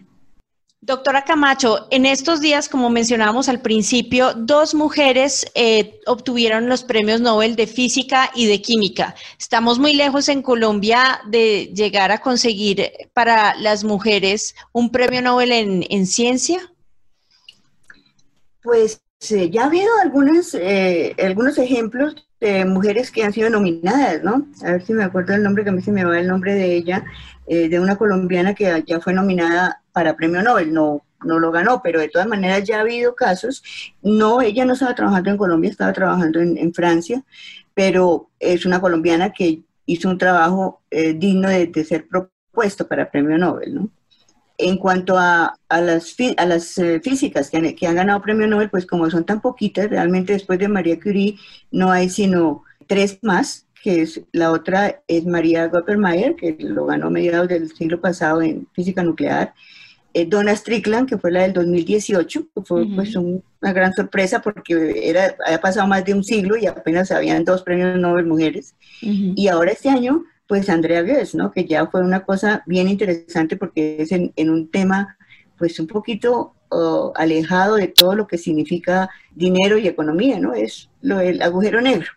Doctora 0.80 1.22
Camacho, 1.22 1.87
en 1.90 2.07
estos 2.07 2.40
días, 2.40 2.70
como 2.70 2.88
mencionábamos 2.88 3.50
al 3.50 3.61
principio, 3.61 4.33
dos 4.33 4.74
mujeres 4.74 5.44
eh, 5.54 6.00
obtuvieron 6.07 6.66
los 6.66 6.83
premios 6.83 7.20
Nobel 7.20 7.57
de 7.57 7.66
Física 7.66 8.30
y 8.35 8.46
de 8.46 8.62
Química. 8.62 9.14
Estamos 9.38 9.78
muy 9.78 9.92
lejos 9.92 10.30
en 10.30 10.40
Colombia 10.40 11.20
de 11.26 11.70
llegar 11.74 12.11
a 12.11 12.22
conseguir 12.22 12.90
para 13.12 13.54
las 13.57 13.85
mujeres 13.85 14.54
un 14.72 14.90
premio 14.90 15.20
Nobel 15.20 15.52
en, 15.52 16.07
ciencia. 16.07 16.72
Pues 18.62 19.04
eh, 19.32 19.50
ya 19.50 19.62
ha 19.62 19.66
habido 19.66 19.88
algunos, 20.02 20.54
eh, 20.54 21.14
algunos 21.22 21.58
ejemplos 21.58 22.26
de 22.40 22.64
mujeres 22.64 23.10
que 23.10 23.24
han 23.24 23.32
sido 23.32 23.50
nominadas, 23.50 24.22
¿no? 24.22 24.46
A 24.62 24.72
ver 24.72 24.84
si 24.84 24.92
me 24.92 25.04
acuerdo 25.04 25.34
el 25.34 25.42
nombre, 25.42 25.64
que 25.64 25.70
a 25.70 25.72
mí 25.72 25.82
se 25.82 25.92
me 25.92 26.04
va 26.04 26.18
el 26.18 26.28
nombre 26.28 26.54
de 26.54 26.76
ella, 26.76 27.04
de 27.46 27.78
una 27.78 27.96
colombiana 27.96 28.54
que 28.54 28.82
ya 28.87 29.00
fue 29.00 29.12
nominada 29.12 29.82
para 29.92 30.16
premio 30.16 30.42
Nobel, 30.42 30.72
no, 30.72 31.04
no 31.24 31.38
lo 31.38 31.50
ganó, 31.50 31.82
pero 31.82 32.00
de 32.00 32.08
todas 32.08 32.28
maneras 32.28 32.64
ya 32.64 32.78
ha 32.78 32.80
habido 32.80 33.14
casos. 33.14 33.62
No, 34.02 34.40
ella 34.40 34.64
no 34.64 34.74
estaba 34.74 34.94
trabajando 34.94 35.30
en 35.30 35.37
Colombia, 35.37 35.70
estaba 35.70 35.92
trabajando 35.92 36.40
en, 36.40 36.74
Francia, 36.74 37.24
pero 37.74 38.30
es 38.38 38.66
una 38.66 38.80
colombiana 38.80 39.32
que 39.32 39.62
hizo 39.87 40.08
un 40.08 40.18
trabajo 40.18 40.82
eh, 40.90 41.14
digno 41.14 41.48
de, 41.48 41.84
ser 41.84 42.06
propuesto 42.08 42.87
para 42.87 43.10
premio 43.10 43.38
Nobel, 43.38 43.74
¿no? 43.74 43.90
En 44.57 44.77
cuanto 44.79 45.19
a, 45.19 45.59
a 45.69 45.81
las, 45.81 46.14
a 46.37 46.47
las 46.47 46.79
eh, 46.79 47.01
físicas 47.01 47.51
que 47.51 47.57
han, 47.57 47.75
que 47.75 47.87
han 47.87 47.97
ganado 47.97 48.23
premio 48.23 48.47
Nobel, 48.47 48.71
pues 48.71 48.87
como 48.87 49.11
son 49.11 49.25
tan 49.25 49.40
poquitas, 49.40 49.90
realmente 49.90 50.33
después 50.33 50.59
de 50.59 50.69
María 50.69 51.01
Curie 51.01 51.37
no 51.73 51.90
hay 51.90 52.09
sino 52.09 52.62
tres 52.87 53.19
más, 53.23 53.67
que 53.83 54.03
es 54.03 54.21
la 54.33 54.53
otra 54.53 55.03
es 55.09 55.27
María 55.27 55.67
Goppermeier, 55.67 56.37
que 56.37 56.57
lo 56.59 56.87
ganó 56.87 57.09
a 57.09 57.11
mediados 57.11 57.49
del 57.49 57.71
siglo 57.75 58.01
pasado 58.01 58.40
en 58.43 58.67
física 58.73 59.03
nuclear, 59.03 59.55
eh, 60.14 60.27
Donna 60.27 60.55
Strickland, 60.55 61.09
que 61.09 61.19
fue 61.19 61.33
la 61.33 61.43
del 61.43 61.53
2018, 61.53 62.47
que 62.55 62.62
fue 62.62 62.87
pues 62.95 63.17
una 63.17 63.73
gran 63.73 63.93
sorpresa 63.93 64.40
porque 64.40 65.09
era, 65.11 65.37
había 65.45 65.61
pasado 65.61 65.88
más 65.88 66.05
de 66.05 66.14
un 66.14 66.23
siglo 66.23 66.57
y 66.57 66.67
apenas 66.67 67.11
habían 67.11 67.45
dos 67.45 67.62
premios 67.62 67.99
Nobel 67.99 68.25
mujeres. 68.25 68.77
Y 69.01 69.49
ahora 69.49 69.73
este 69.73 69.90
año, 69.90 70.25
pues 70.46 70.68
Andrea 70.68 71.02
Goes, 71.02 71.35
¿no? 71.35 71.50
Que 71.50 71.64
ya 71.64 71.87
fue 71.87 72.02
una 72.02 72.24
cosa 72.24 72.62
bien 72.66 72.88
interesante 72.88 73.57
porque 73.57 73.96
es 74.00 74.12
en, 74.12 74.33
un 74.50 74.70
tema 74.70 75.16
pues 75.57 75.78
un 75.78 75.87
poquito 75.87 76.54
oh, 76.70 77.12
alejado 77.16 77.76
de 77.76 77.88
todo 77.88 78.14
lo 78.14 78.26
que 78.26 78.38
significa 78.38 79.09
dinero 79.35 79.78
y 79.78 79.88
economía, 79.88 80.38
¿no? 80.38 80.54
Es 80.54 80.90
lo 81.00 81.18
del 81.18 81.40
agujero 81.42 81.80
negro. 81.80 82.09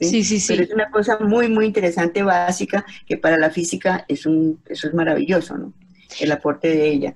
¿sí? 0.00 0.24
sí, 0.24 0.40
sí, 0.40 0.44
Pero 0.48 0.62
es 0.64 0.70
una 0.72 0.90
cosa 0.90 1.18
muy, 1.20 1.48
muy 1.48 1.66
interesante, 1.66 2.22
básica, 2.22 2.84
que 3.06 3.16
para 3.16 3.36
la 3.36 3.50
física 3.50 4.04
es 4.08 4.26
un, 4.26 4.60
eso 4.66 4.88
es 4.88 4.94
maravilloso, 4.94 5.56
¿no? 5.56 5.72
el 6.20 6.32
aporte 6.32 6.68
de 6.68 6.88
ella. 6.88 7.14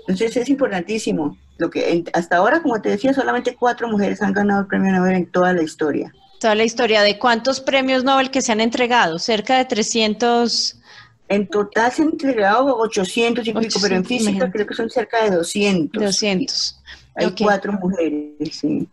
Entonces 0.00 0.36
es 0.36 0.48
importantísimo. 0.48 1.36
Lo 1.58 1.70
que 1.70 2.04
hasta 2.12 2.36
ahora, 2.36 2.62
como 2.62 2.80
te 2.80 2.88
decía, 2.88 3.12
solamente 3.12 3.54
cuatro 3.54 3.88
mujeres 3.88 4.22
han 4.22 4.32
ganado 4.32 4.62
el 4.62 4.66
premio 4.66 4.92
Nobel 4.92 5.14
en 5.14 5.26
toda 5.26 5.52
la 5.52 5.62
historia. 5.62 6.12
Toda 6.40 6.54
la 6.54 6.64
historia. 6.64 7.02
¿De 7.02 7.18
cuántos 7.18 7.60
premios 7.60 8.02
Nobel 8.02 8.30
que 8.30 8.40
se 8.40 8.50
han 8.50 8.60
entregado? 8.60 9.18
Cerca 9.18 9.58
de 9.58 9.66
300. 9.66 10.80
En 11.28 11.46
total 11.46 11.92
se 11.92 12.02
han 12.02 12.08
entregado 12.08 12.76
800 12.78 13.46
y 13.46 13.52
pico, 13.52 13.78
pero 13.80 13.96
en 13.96 14.04
física 14.04 14.50
creo 14.50 14.66
que 14.66 14.74
son 14.74 14.88
cerca 14.88 15.22
de 15.22 15.36
200. 15.36 16.02
200. 16.02 16.80
Hay 17.14 17.30
cuatro 17.38 17.74
mujeres, 17.74 18.56
sí. 18.58 18.88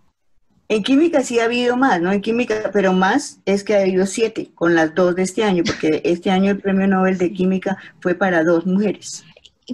En 0.68 0.84
química 0.84 1.24
sí 1.24 1.40
ha 1.40 1.46
habido 1.46 1.78
más, 1.78 2.02
¿no? 2.02 2.12
En 2.12 2.20
química, 2.20 2.70
pero 2.74 2.92
más 2.92 3.40
es 3.46 3.64
que 3.64 3.76
ha 3.76 3.82
habido 3.82 4.06
siete, 4.06 4.52
con 4.54 4.76
las 4.76 4.94
dos 4.94 5.16
de 5.16 5.24
este 5.24 5.46
año, 5.46 5.64
porque 5.66 6.02
este 6.04 6.30
año 6.30 6.52
el 6.52 6.60
premio 6.60 6.86
Nobel 6.88 7.18
de 7.18 7.32
Química 7.32 7.78
fue 8.02 8.16
para 8.16 8.44
dos 8.44 8.66
mujeres. 8.66 9.24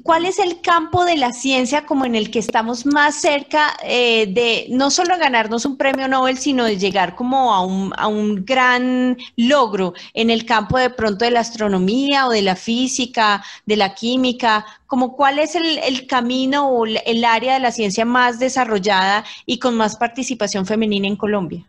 ¿Cuál 0.01 0.25
es 0.25 0.39
el 0.39 0.59
campo 0.59 1.05
de 1.05 1.17
la 1.17 1.33
ciencia 1.33 1.85
como 1.85 2.05
en 2.05 2.15
el 2.15 2.31
que 2.31 2.39
estamos 2.39 2.83
más 2.83 3.13
cerca 3.21 3.77
eh, 3.83 4.25
de 4.25 4.65
no 4.69 4.89
solo 4.89 5.19
ganarnos 5.19 5.65
un 5.65 5.77
premio 5.77 6.07
Nobel, 6.07 6.39
sino 6.39 6.63
de 6.63 6.79
llegar 6.79 7.13
como 7.13 7.53
a 7.53 7.63
un, 7.63 7.93
a 7.95 8.07
un 8.07 8.43
gran 8.43 9.17
logro 9.37 9.93
en 10.15 10.31
el 10.31 10.45
campo 10.45 10.79
de 10.79 10.89
pronto 10.89 11.25
de 11.25 11.31
la 11.31 11.41
astronomía 11.41 12.25
o 12.25 12.31
de 12.31 12.41
la 12.41 12.55
física, 12.55 13.43
de 13.67 13.77
la 13.77 13.93
química? 13.93 14.65
Como 14.87 15.15
cuál 15.15 15.37
es 15.37 15.53
el, 15.53 15.77
el 15.77 16.07
camino 16.07 16.69
o 16.69 16.87
el 16.87 17.23
área 17.23 17.53
de 17.53 17.59
la 17.59 17.71
ciencia 17.71 18.03
más 18.03 18.39
desarrollada 18.39 19.23
y 19.45 19.59
con 19.59 19.75
más 19.75 19.95
participación 19.97 20.65
femenina 20.65 21.07
en 21.07 21.17
Colombia? 21.17 21.67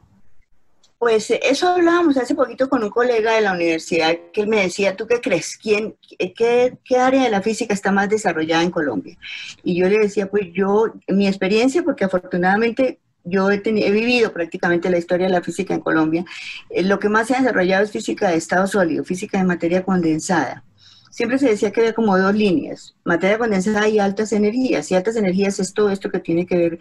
Pues 0.99 1.31
eso 1.31 1.69
hablábamos 1.69 2.17
hace 2.17 2.35
poquito 2.35 2.69
con 2.69 2.83
un 2.83 2.91
colega 2.91 3.35
de 3.35 3.43
la 3.43 3.53
universidad 3.53 4.17
que 4.33 4.47
me 4.47 4.63
decía, 4.63 4.97
¿tú 4.97 5.07
qué 5.07 5.21
crees? 5.21 5.57
¿Quién, 5.57 5.97
qué, 6.19 6.79
qué, 6.85 6.97
área 6.97 7.25
de 7.25 7.31
la 7.31 7.43
física 7.43 7.75
está 7.75 7.93
más 7.93 8.09
desarrollada 8.09 8.63
en 8.63 8.71
Colombia? 8.71 9.19
Y 9.63 9.77
yo 9.77 9.89
le 9.89 9.99
decía, 9.99 10.31
pues 10.31 10.49
yo, 10.53 10.93
mi 11.09 11.27
experiencia, 11.27 11.83
porque 11.83 12.05
afortunadamente 12.05 13.01
yo 13.25 13.51
he, 13.51 13.61
he 13.65 13.91
vivido 13.91 14.33
prácticamente 14.33 14.91
la 14.91 14.99
historia 14.99 15.27
de 15.27 15.33
la 15.33 15.43
física 15.43 15.75
en 15.75 15.81
Colombia, 15.81 16.25
eh, 16.71 16.83
lo 16.83 16.99
que 16.99 17.09
más 17.09 17.27
se 17.27 17.35
ha 17.35 17.41
desarrollado 17.41 17.85
es 17.85 17.91
física 17.91 18.29
de 18.29 18.37
estado 18.37 18.67
sólido, 18.67 19.05
física 19.05 19.39
de 19.39 19.45
materia 19.45 19.83
condensada. 19.83 20.63
Siempre 21.11 21.39
se 21.39 21.49
decía 21.49 21.71
que 21.71 21.81
había 21.81 21.95
como 21.95 22.19
dos 22.19 22.35
líneas, 22.35 22.97
materia 23.05 23.39
condensada 23.39 23.89
y 23.89 24.01
altas 24.01 24.33
energías. 24.33 24.91
Y 24.91 24.97
altas 24.97 25.15
energías 25.15 25.61
es 25.61 25.73
todo 25.73 25.91
esto 25.91 26.11
que 26.11 26.19
tiene 26.19 26.45
que 26.45 26.57
ver 26.57 26.79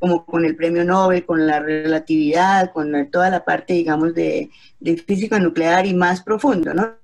como 0.00 0.24
con 0.24 0.44
el 0.46 0.56
premio 0.56 0.82
Nobel, 0.82 1.26
con 1.26 1.46
la 1.46 1.60
relatividad, 1.60 2.72
con 2.72 3.10
toda 3.10 3.30
la 3.30 3.44
parte, 3.44 3.74
digamos, 3.74 4.14
de, 4.14 4.50
física 5.06 5.38
nuclear 5.38 5.86
y 5.86 5.94
más 5.94 6.22
profundo, 6.22 6.74
¿no? 6.74 6.94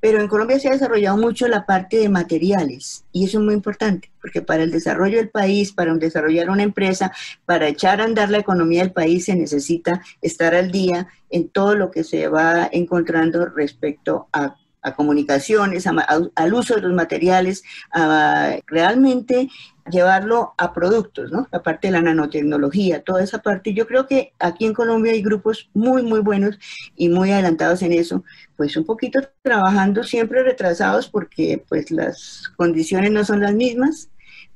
Pero 0.00 0.18
en 0.18 0.28
Colombia 0.28 0.58
se 0.58 0.68
ha 0.68 0.72
desarrollado 0.72 1.18
mucho 1.18 1.46
la 1.46 1.66
parte 1.66 1.98
de 1.98 2.08
materiales 2.08 3.04
y 3.12 3.26
eso 3.26 3.38
es 3.38 3.44
muy 3.44 3.52
importante, 3.52 4.10
porque 4.22 4.40
para 4.40 4.62
el 4.62 4.70
desarrollo 4.70 5.18
del 5.18 5.28
país, 5.28 5.72
para 5.72 5.94
desarrollar 5.94 6.48
una 6.48 6.62
empresa, 6.62 7.12
para 7.44 7.68
echar 7.68 8.00
a 8.00 8.04
andar 8.04 8.30
la 8.30 8.38
economía 8.38 8.80
del 8.80 8.92
país, 8.92 9.26
se 9.26 9.36
necesita 9.36 10.00
estar 10.22 10.54
al 10.54 10.70
día 10.70 11.08
en 11.28 11.50
todo 11.50 11.74
lo 11.74 11.90
que 11.90 12.04
se 12.04 12.28
va 12.28 12.70
encontrando 12.72 13.44
respecto 13.44 14.28
a 14.32 14.56
a 14.82 14.94
comunicaciones, 14.94 15.86
al 15.86 16.54
uso 16.54 16.74
de 16.74 16.82
los 16.82 16.92
materiales, 16.92 17.62
a 17.92 18.56
realmente 18.66 19.48
llevarlo 19.90 20.54
a 20.56 20.72
productos, 20.72 21.30
¿no? 21.32 21.48
La 21.50 21.62
parte 21.62 21.88
de 21.88 21.92
la 21.92 22.00
nanotecnología, 22.00 23.02
toda 23.02 23.22
esa 23.22 23.38
parte. 23.38 23.74
Yo 23.74 23.86
creo 23.86 24.06
que 24.06 24.32
aquí 24.38 24.64
en 24.64 24.74
Colombia 24.74 25.12
hay 25.12 25.22
grupos 25.22 25.68
muy, 25.74 26.02
muy 26.02 26.20
buenos 26.20 26.58
y 26.96 27.08
muy 27.08 27.32
adelantados 27.32 27.82
en 27.82 27.92
eso, 27.92 28.24
pues 28.56 28.76
un 28.76 28.84
poquito 28.84 29.20
trabajando 29.42 30.04
siempre 30.04 30.42
retrasados 30.42 31.08
porque 31.08 31.64
pues 31.68 31.90
las 31.90 32.50
condiciones 32.56 33.10
no 33.10 33.24
son 33.24 33.40
las 33.40 33.54
mismas 33.54 34.10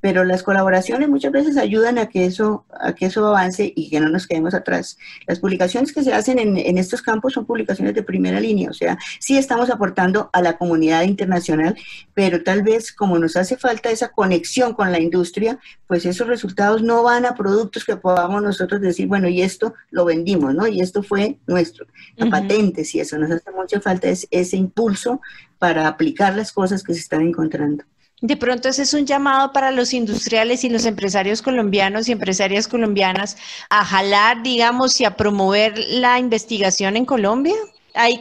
pero 0.05 0.23
las 0.23 0.43
colaboraciones 0.43 1.09
muchas 1.09 1.33
veces 1.33 1.57
ayudan 1.57 1.97
a 1.97 2.11
que 2.11 2.27
eso, 2.27 2.67
a 2.79 2.95
que 2.95 3.07
eso 3.07 3.27
avance 3.27 3.73
y 3.75 3.89
que 3.89 4.01
no 4.01 4.11
nos 4.11 4.27
quedemos 4.27 4.53
atrás. 4.53 4.99
Las 5.27 5.41
publicaciones 5.41 5.95
que 5.95 6.03
se 6.03 6.13
hacen 6.13 6.39
en, 6.39 6.59
en 6.59 6.77
estos 6.77 7.01
campos 7.01 7.33
son 7.33 7.47
publicaciones 7.47 7.95
de 7.95 8.03
primera 8.03 8.39
línea, 8.39 8.69
o 8.69 8.75
sea, 8.75 8.99
sí 9.19 9.39
estamos 9.39 9.71
aportando 9.71 10.29
a 10.35 10.43
la 10.43 10.59
comunidad 10.59 11.05
internacional, 11.05 11.75
pero 12.13 12.43
tal 12.43 12.63
vez 12.63 12.93
como 12.93 13.19
nos 13.19 13.35
hace 13.37 13.57
falta 13.57 13.91
esa 13.91 14.11
conexión 14.11 14.75
con 14.75 14.93
la 14.93 15.01
industria, 15.01 15.59
pues 15.87 16.05
esos 16.05 16.27
resultados 16.29 16.83
no 16.83 17.03
van 17.03 17.25
a 17.25 17.35
productos 17.35 17.87
que 17.87 17.97
podamos 17.97 18.43
nosotros 18.43 18.83
decir, 18.83 19.07
bueno, 19.07 19.27
y 19.29 19.41
esto 19.41 19.73
lo 19.91 20.05
vendimos, 20.05 20.55
¿no? 20.55 20.67
Y 20.67 20.83
esto 20.83 21.03
fue 21.03 21.39
nuestro, 21.47 21.87
la 22.17 22.29
patentes 22.29 22.95
y 22.95 23.01
eso, 23.01 23.17
nos 23.17 23.31
hace 23.31 23.51
mucha 23.53 23.81
falta 23.81 24.09
ese 24.11 24.57
impulso 24.59 25.23
para 25.59 25.89
aplicar 25.89 26.37
las 26.37 26.53
cosas 26.53 26.83
que 26.83 26.93
se 26.93 27.01
están 27.01 27.23
encontrando. 27.23 27.85
De 28.25 28.39
pronto 28.39 28.71
ese 28.71 28.85
es 28.85 28.95
un 28.95 29.05
llamado 29.05 29.53
para 29.53 29.71
los 29.71 29.93
industriales 29.93 30.65
y 30.65 30.71
los 30.71 30.87
empresarios 30.87 31.43
colombianos 31.43 32.09
y 32.09 32.13
empresarias 32.13 32.69
colombianas 32.69 33.37
a 33.69 33.85
jalar, 33.85 34.43
digamos, 34.43 34.99
y 34.99 35.05
a 35.05 35.15
promover 35.15 35.75
la 35.91 36.19
investigación 36.19 36.97
en 36.97 37.05
Colombia. 37.05 37.53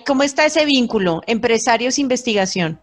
¿Cómo 0.05 0.23
está 0.23 0.45
ese 0.45 0.65
vínculo, 0.65 1.21
empresarios-investigación? 1.25 2.81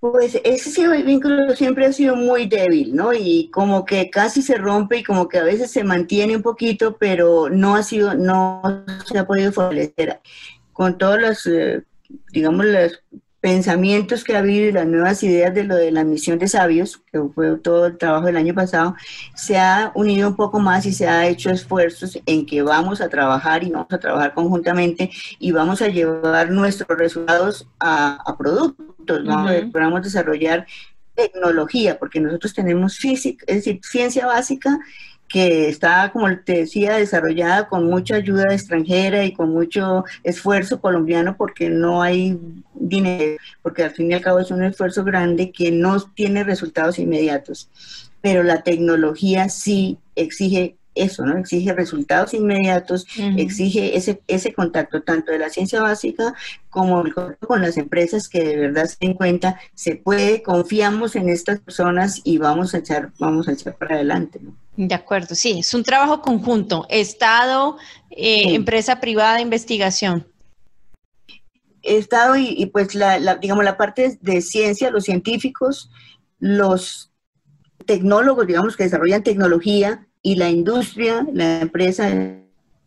Pues 0.00 0.36
ese 0.42 0.88
vínculo 1.04 1.54
siempre 1.54 1.86
ha 1.86 1.92
sido 1.92 2.16
muy 2.16 2.46
débil, 2.46 2.96
¿no? 2.96 3.14
Y 3.14 3.48
como 3.52 3.84
que 3.84 4.10
casi 4.10 4.42
se 4.42 4.56
rompe 4.56 4.98
y 4.98 5.04
como 5.04 5.28
que 5.28 5.38
a 5.38 5.44
veces 5.44 5.70
se 5.70 5.84
mantiene 5.84 6.34
un 6.34 6.42
poquito, 6.42 6.96
pero 6.98 7.48
no 7.50 7.76
ha 7.76 7.84
sido, 7.84 8.14
no 8.14 8.84
se 9.04 9.16
ha 9.16 9.28
podido 9.28 9.52
fortalecer. 9.52 10.18
Con 10.72 10.98
todos 10.98 11.20
los, 11.20 11.46
eh, 11.46 11.84
digamos, 12.32 12.66
las 12.66 13.00
pensamientos 13.46 14.24
que 14.24 14.34
ha 14.34 14.40
habido 14.40 14.66
y 14.66 14.72
las 14.72 14.88
nuevas 14.88 15.22
ideas 15.22 15.54
de 15.54 15.62
lo 15.62 15.76
de 15.76 15.92
la 15.92 16.02
misión 16.02 16.36
de 16.36 16.48
sabios, 16.48 17.00
que 17.12 17.20
fue 17.32 17.56
todo 17.58 17.86
el 17.86 17.96
trabajo 17.96 18.26
del 18.26 18.36
año 18.36 18.54
pasado, 18.54 18.96
se 19.36 19.56
ha 19.56 19.92
unido 19.94 20.30
un 20.30 20.34
poco 20.34 20.58
más 20.58 20.84
y 20.84 20.92
se 20.92 21.06
ha 21.06 21.28
hecho 21.28 21.50
esfuerzos 21.50 22.18
en 22.26 22.44
que 22.44 22.62
vamos 22.62 23.00
a 23.00 23.08
trabajar 23.08 23.62
y 23.62 23.70
vamos 23.70 23.92
a 23.92 24.00
trabajar 24.00 24.34
conjuntamente 24.34 25.10
y 25.38 25.52
vamos 25.52 25.80
a 25.80 25.86
llevar 25.86 26.50
nuestros 26.50 26.98
resultados 26.98 27.68
a, 27.78 28.18
productos, 28.36 29.22
¿no? 29.22 29.46
Podamos 29.70 30.02
desarrollar 30.02 30.66
tecnología, 31.14 32.00
porque 32.00 32.18
nosotros 32.18 32.52
tenemos 32.52 32.98
física, 32.98 33.44
es 33.46 33.58
decir, 33.58 33.78
ciencia 33.84 34.26
básica 34.26 34.76
que 35.28 35.68
está, 35.68 36.10
como 36.12 36.28
te 36.38 36.58
decía, 36.58 36.96
desarrollada 36.96 37.68
con 37.68 37.86
mucha 37.86 38.16
ayuda 38.16 38.44
extranjera 38.52 39.24
y 39.24 39.32
con 39.32 39.50
mucho 39.50 40.04
esfuerzo 40.22 40.80
colombiano 40.80 41.36
porque 41.36 41.68
no 41.68 42.02
hay 42.02 42.38
dinero, 42.74 43.36
porque 43.62 43.84
al 43.84 43.90
fin 43.90 44.10
y 44.10 44.14
al 44.14 44.20
cabo 44.20 44.38
es 44.38 44.50
un 44.50 44.62
esfuerzo 44.62 45.04
grande 45.04 45.50
que 45.50 45.70
no 45.70 46.00
tiene 46.00 46.44
resultados 46.44 46.98
inmediatos. 46.98 47.70
pero 48.22 48.42
la 48.42 48.62
tecnología 48.62 49.48
sí 49.48 49.98
exige 50.16 50.76
eso, 50.96 51.24
¿no? 51.24 51.38
Exige 51.38 51.72
resultados 51.72 52.34
inmediatos, 52.34 53.06
exige 53.36 53.96
ese, 53.96 54.20
ese 54.26 54.52
contacto 54.52 55.02
tanto 55.02 55.32
de 55.32 55.38
la 55.38 55.50
ciencia 55.50 55.80
básica 55.80 56.34
como 56.70 57.02
el 57.02 57.14
contacto 57.14 57.46
con 57.46 57.62
las 57.62 57.76
empresas 57.76 58.28
que 58.28 58.42
de 58.42 58.56
verdad 58.56 58.86
se 58.86 58.96
den 59.00 59.14
cuenta, 59.14 59.60
se 59.74 59.96
puede, 59.96 60.42
confiamos 60.42 61.16
en 61.16 61.28
estas 61.28 61.60
personas 61.60 62.20
y 62.24 62.38
vamos 62.38 62.74
a 62.74 62.78
echar, 62.78 63.12
vamos 63.18 63.48
a 63.48 63.52
echar 63.52 63.76
para 63.76 63.94
adelante, 63.96 64.40
¿no? 64.42 64.54
De 64.76 64.94
acuerdo, 64.94 65.34
sí, 65.34 65.60
es 65.60 65.72
un 65.72 65.84
trabajo 65.84 66.20
conjunto, 66.20 66.86
Estado, 66.90 67.78
eh, 68.10 68.54
empresa 68.54 69.00
privada, 69.00 69.40
investigación. 69.40 70.26
Estado 71.82 72.36
y, 72.36 72.66
pues 72.66 72.94
la, 72.94 73.36
digamos 73.36 73.64
la 73.64 73.76
parte 73.76 74.18
de 74.20 74.42
ciencia, 74.42 74.90
los 74.90 75.04
científicos, 75.04 75.90
los 76.38 77.12
tecnólogos, 77.86 78.46
digamos 78.46 78.76
que 78.76 78.84
desarrollan 78.84 79.22
tecnología 79.22 80.05
y 80.26 80.34
la 80.34 80.50
industria, 80.50 81.24
la 81.32 81.60
empresa 81.60 82.08
es 82.08 82.38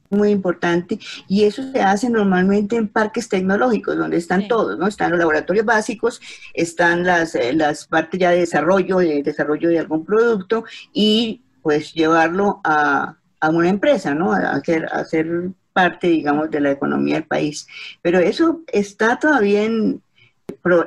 muy 0.10 0.30
importante 0.30 0.99
y 1.30 1.45
eso 1.45 1.63
se 1.71 1.82
hace 1.82 2.10
normalmente 2.10 2.75
en 2.75 2.89
parques 2.89 3.30
tecnológicos 3.30 3.95
donde 3.95 4.17
están 4.17 4.49
todos, 4.49 4.78
¿no? 4.78 4.88
Están 4.88 5.12
los 5.12 5.19
laboratorios 5.19 5.65
básicos, 5.65 6.19
están 6.54 7.06
las, 7.06 7.36
eh, 7.36 7.54
las 7.54 7.88
partes 7.88 8.19
ya 8.19 8.32
de 8.32 8.39
desarrollo, 8.39 8.97
de 8.97 9.23
desarrollo 9.23 9.69
de 9.69 9.80
algún 9.80 10.04
producto 10.04 10.65
y 10.91 11.43
pues 11.62 11.93
llevarlo 11.93 12.60
a, 12.65 13.15
una 13.49 13.69
empresa, 13.69 14.13
¿no? 14.13 14.34
A 14.34 14.52
hacer, 14.52 14.89
hacer 14.91 15.52
parte, 15.71 16.08
digamos, 16.08 16.52
de 16.52 16.60
la 16.60 16.71
economía 16.71 17.15
del 17.15 17.23
país. 17.23 17.67
Pero 18.02 18.19
eso 18.19 18.63
está 18.67 19.17
todavía 19.17 19.63
en, 19.63 20.02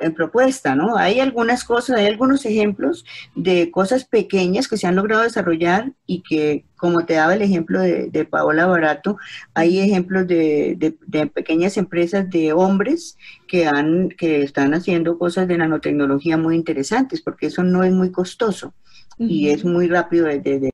en 0.00 0.14
propuesta, 0.14 0.74
¿no? 0.74 0.96
Hay 0.96 1.20
algunas 1.20 1.64
cosas, 1.64 1.96
hay 1.98 2.06
algunos 2.06 2.44
ejemplos 2.44 3.04
de 3.34 3.70
cosas 3.70 4.04
pequeñas 4.04 4.68
que 4.68 4.76
se 4.76 4.86
han 4.86 4.96
logrado 4.96 5.22
desarrollar 5.22 5.92
y 6.06 6.22
que, 6.22 6.64
como 6.76 7.04
te 7.04 7.14
daba 7.14 7.34
el 7.34 7.42
ejemplo 7.42 7.80
de, 7.80 8.28
Paola 8.30 8.66
Barato, 8.66 9.16
hay 9.54 9.80
ejemplos 9.80 10.26
de, 10.26 10.96
de, 11.06 11.26
pequeñas 11.26 11.76
empresas 11.76 12.28
de 12.30 12.52
hombres 12.52 13.16
que, 13.46 13.66
han, 13.66 14.08
que 14.10 14.42
están 14.42 14.74
haciendo 14.74 15.18
cosas 15.18 15.48
de 15.48 15.58
nanotecnología 15.58 16.36
muy 16.36 16.56
interesantes, 16.56 17.20
porque 17.20 17.46
eso 17.46 17.62
no 17.62 17.84
es 17.84 17.92
muy 17.92 18.10
costoso 18.10 18.74
y 19.18 19.50
es 19.50 19.64
muy 19.64 19.88
rápido 19.88 20.26
de, 20.26 20.70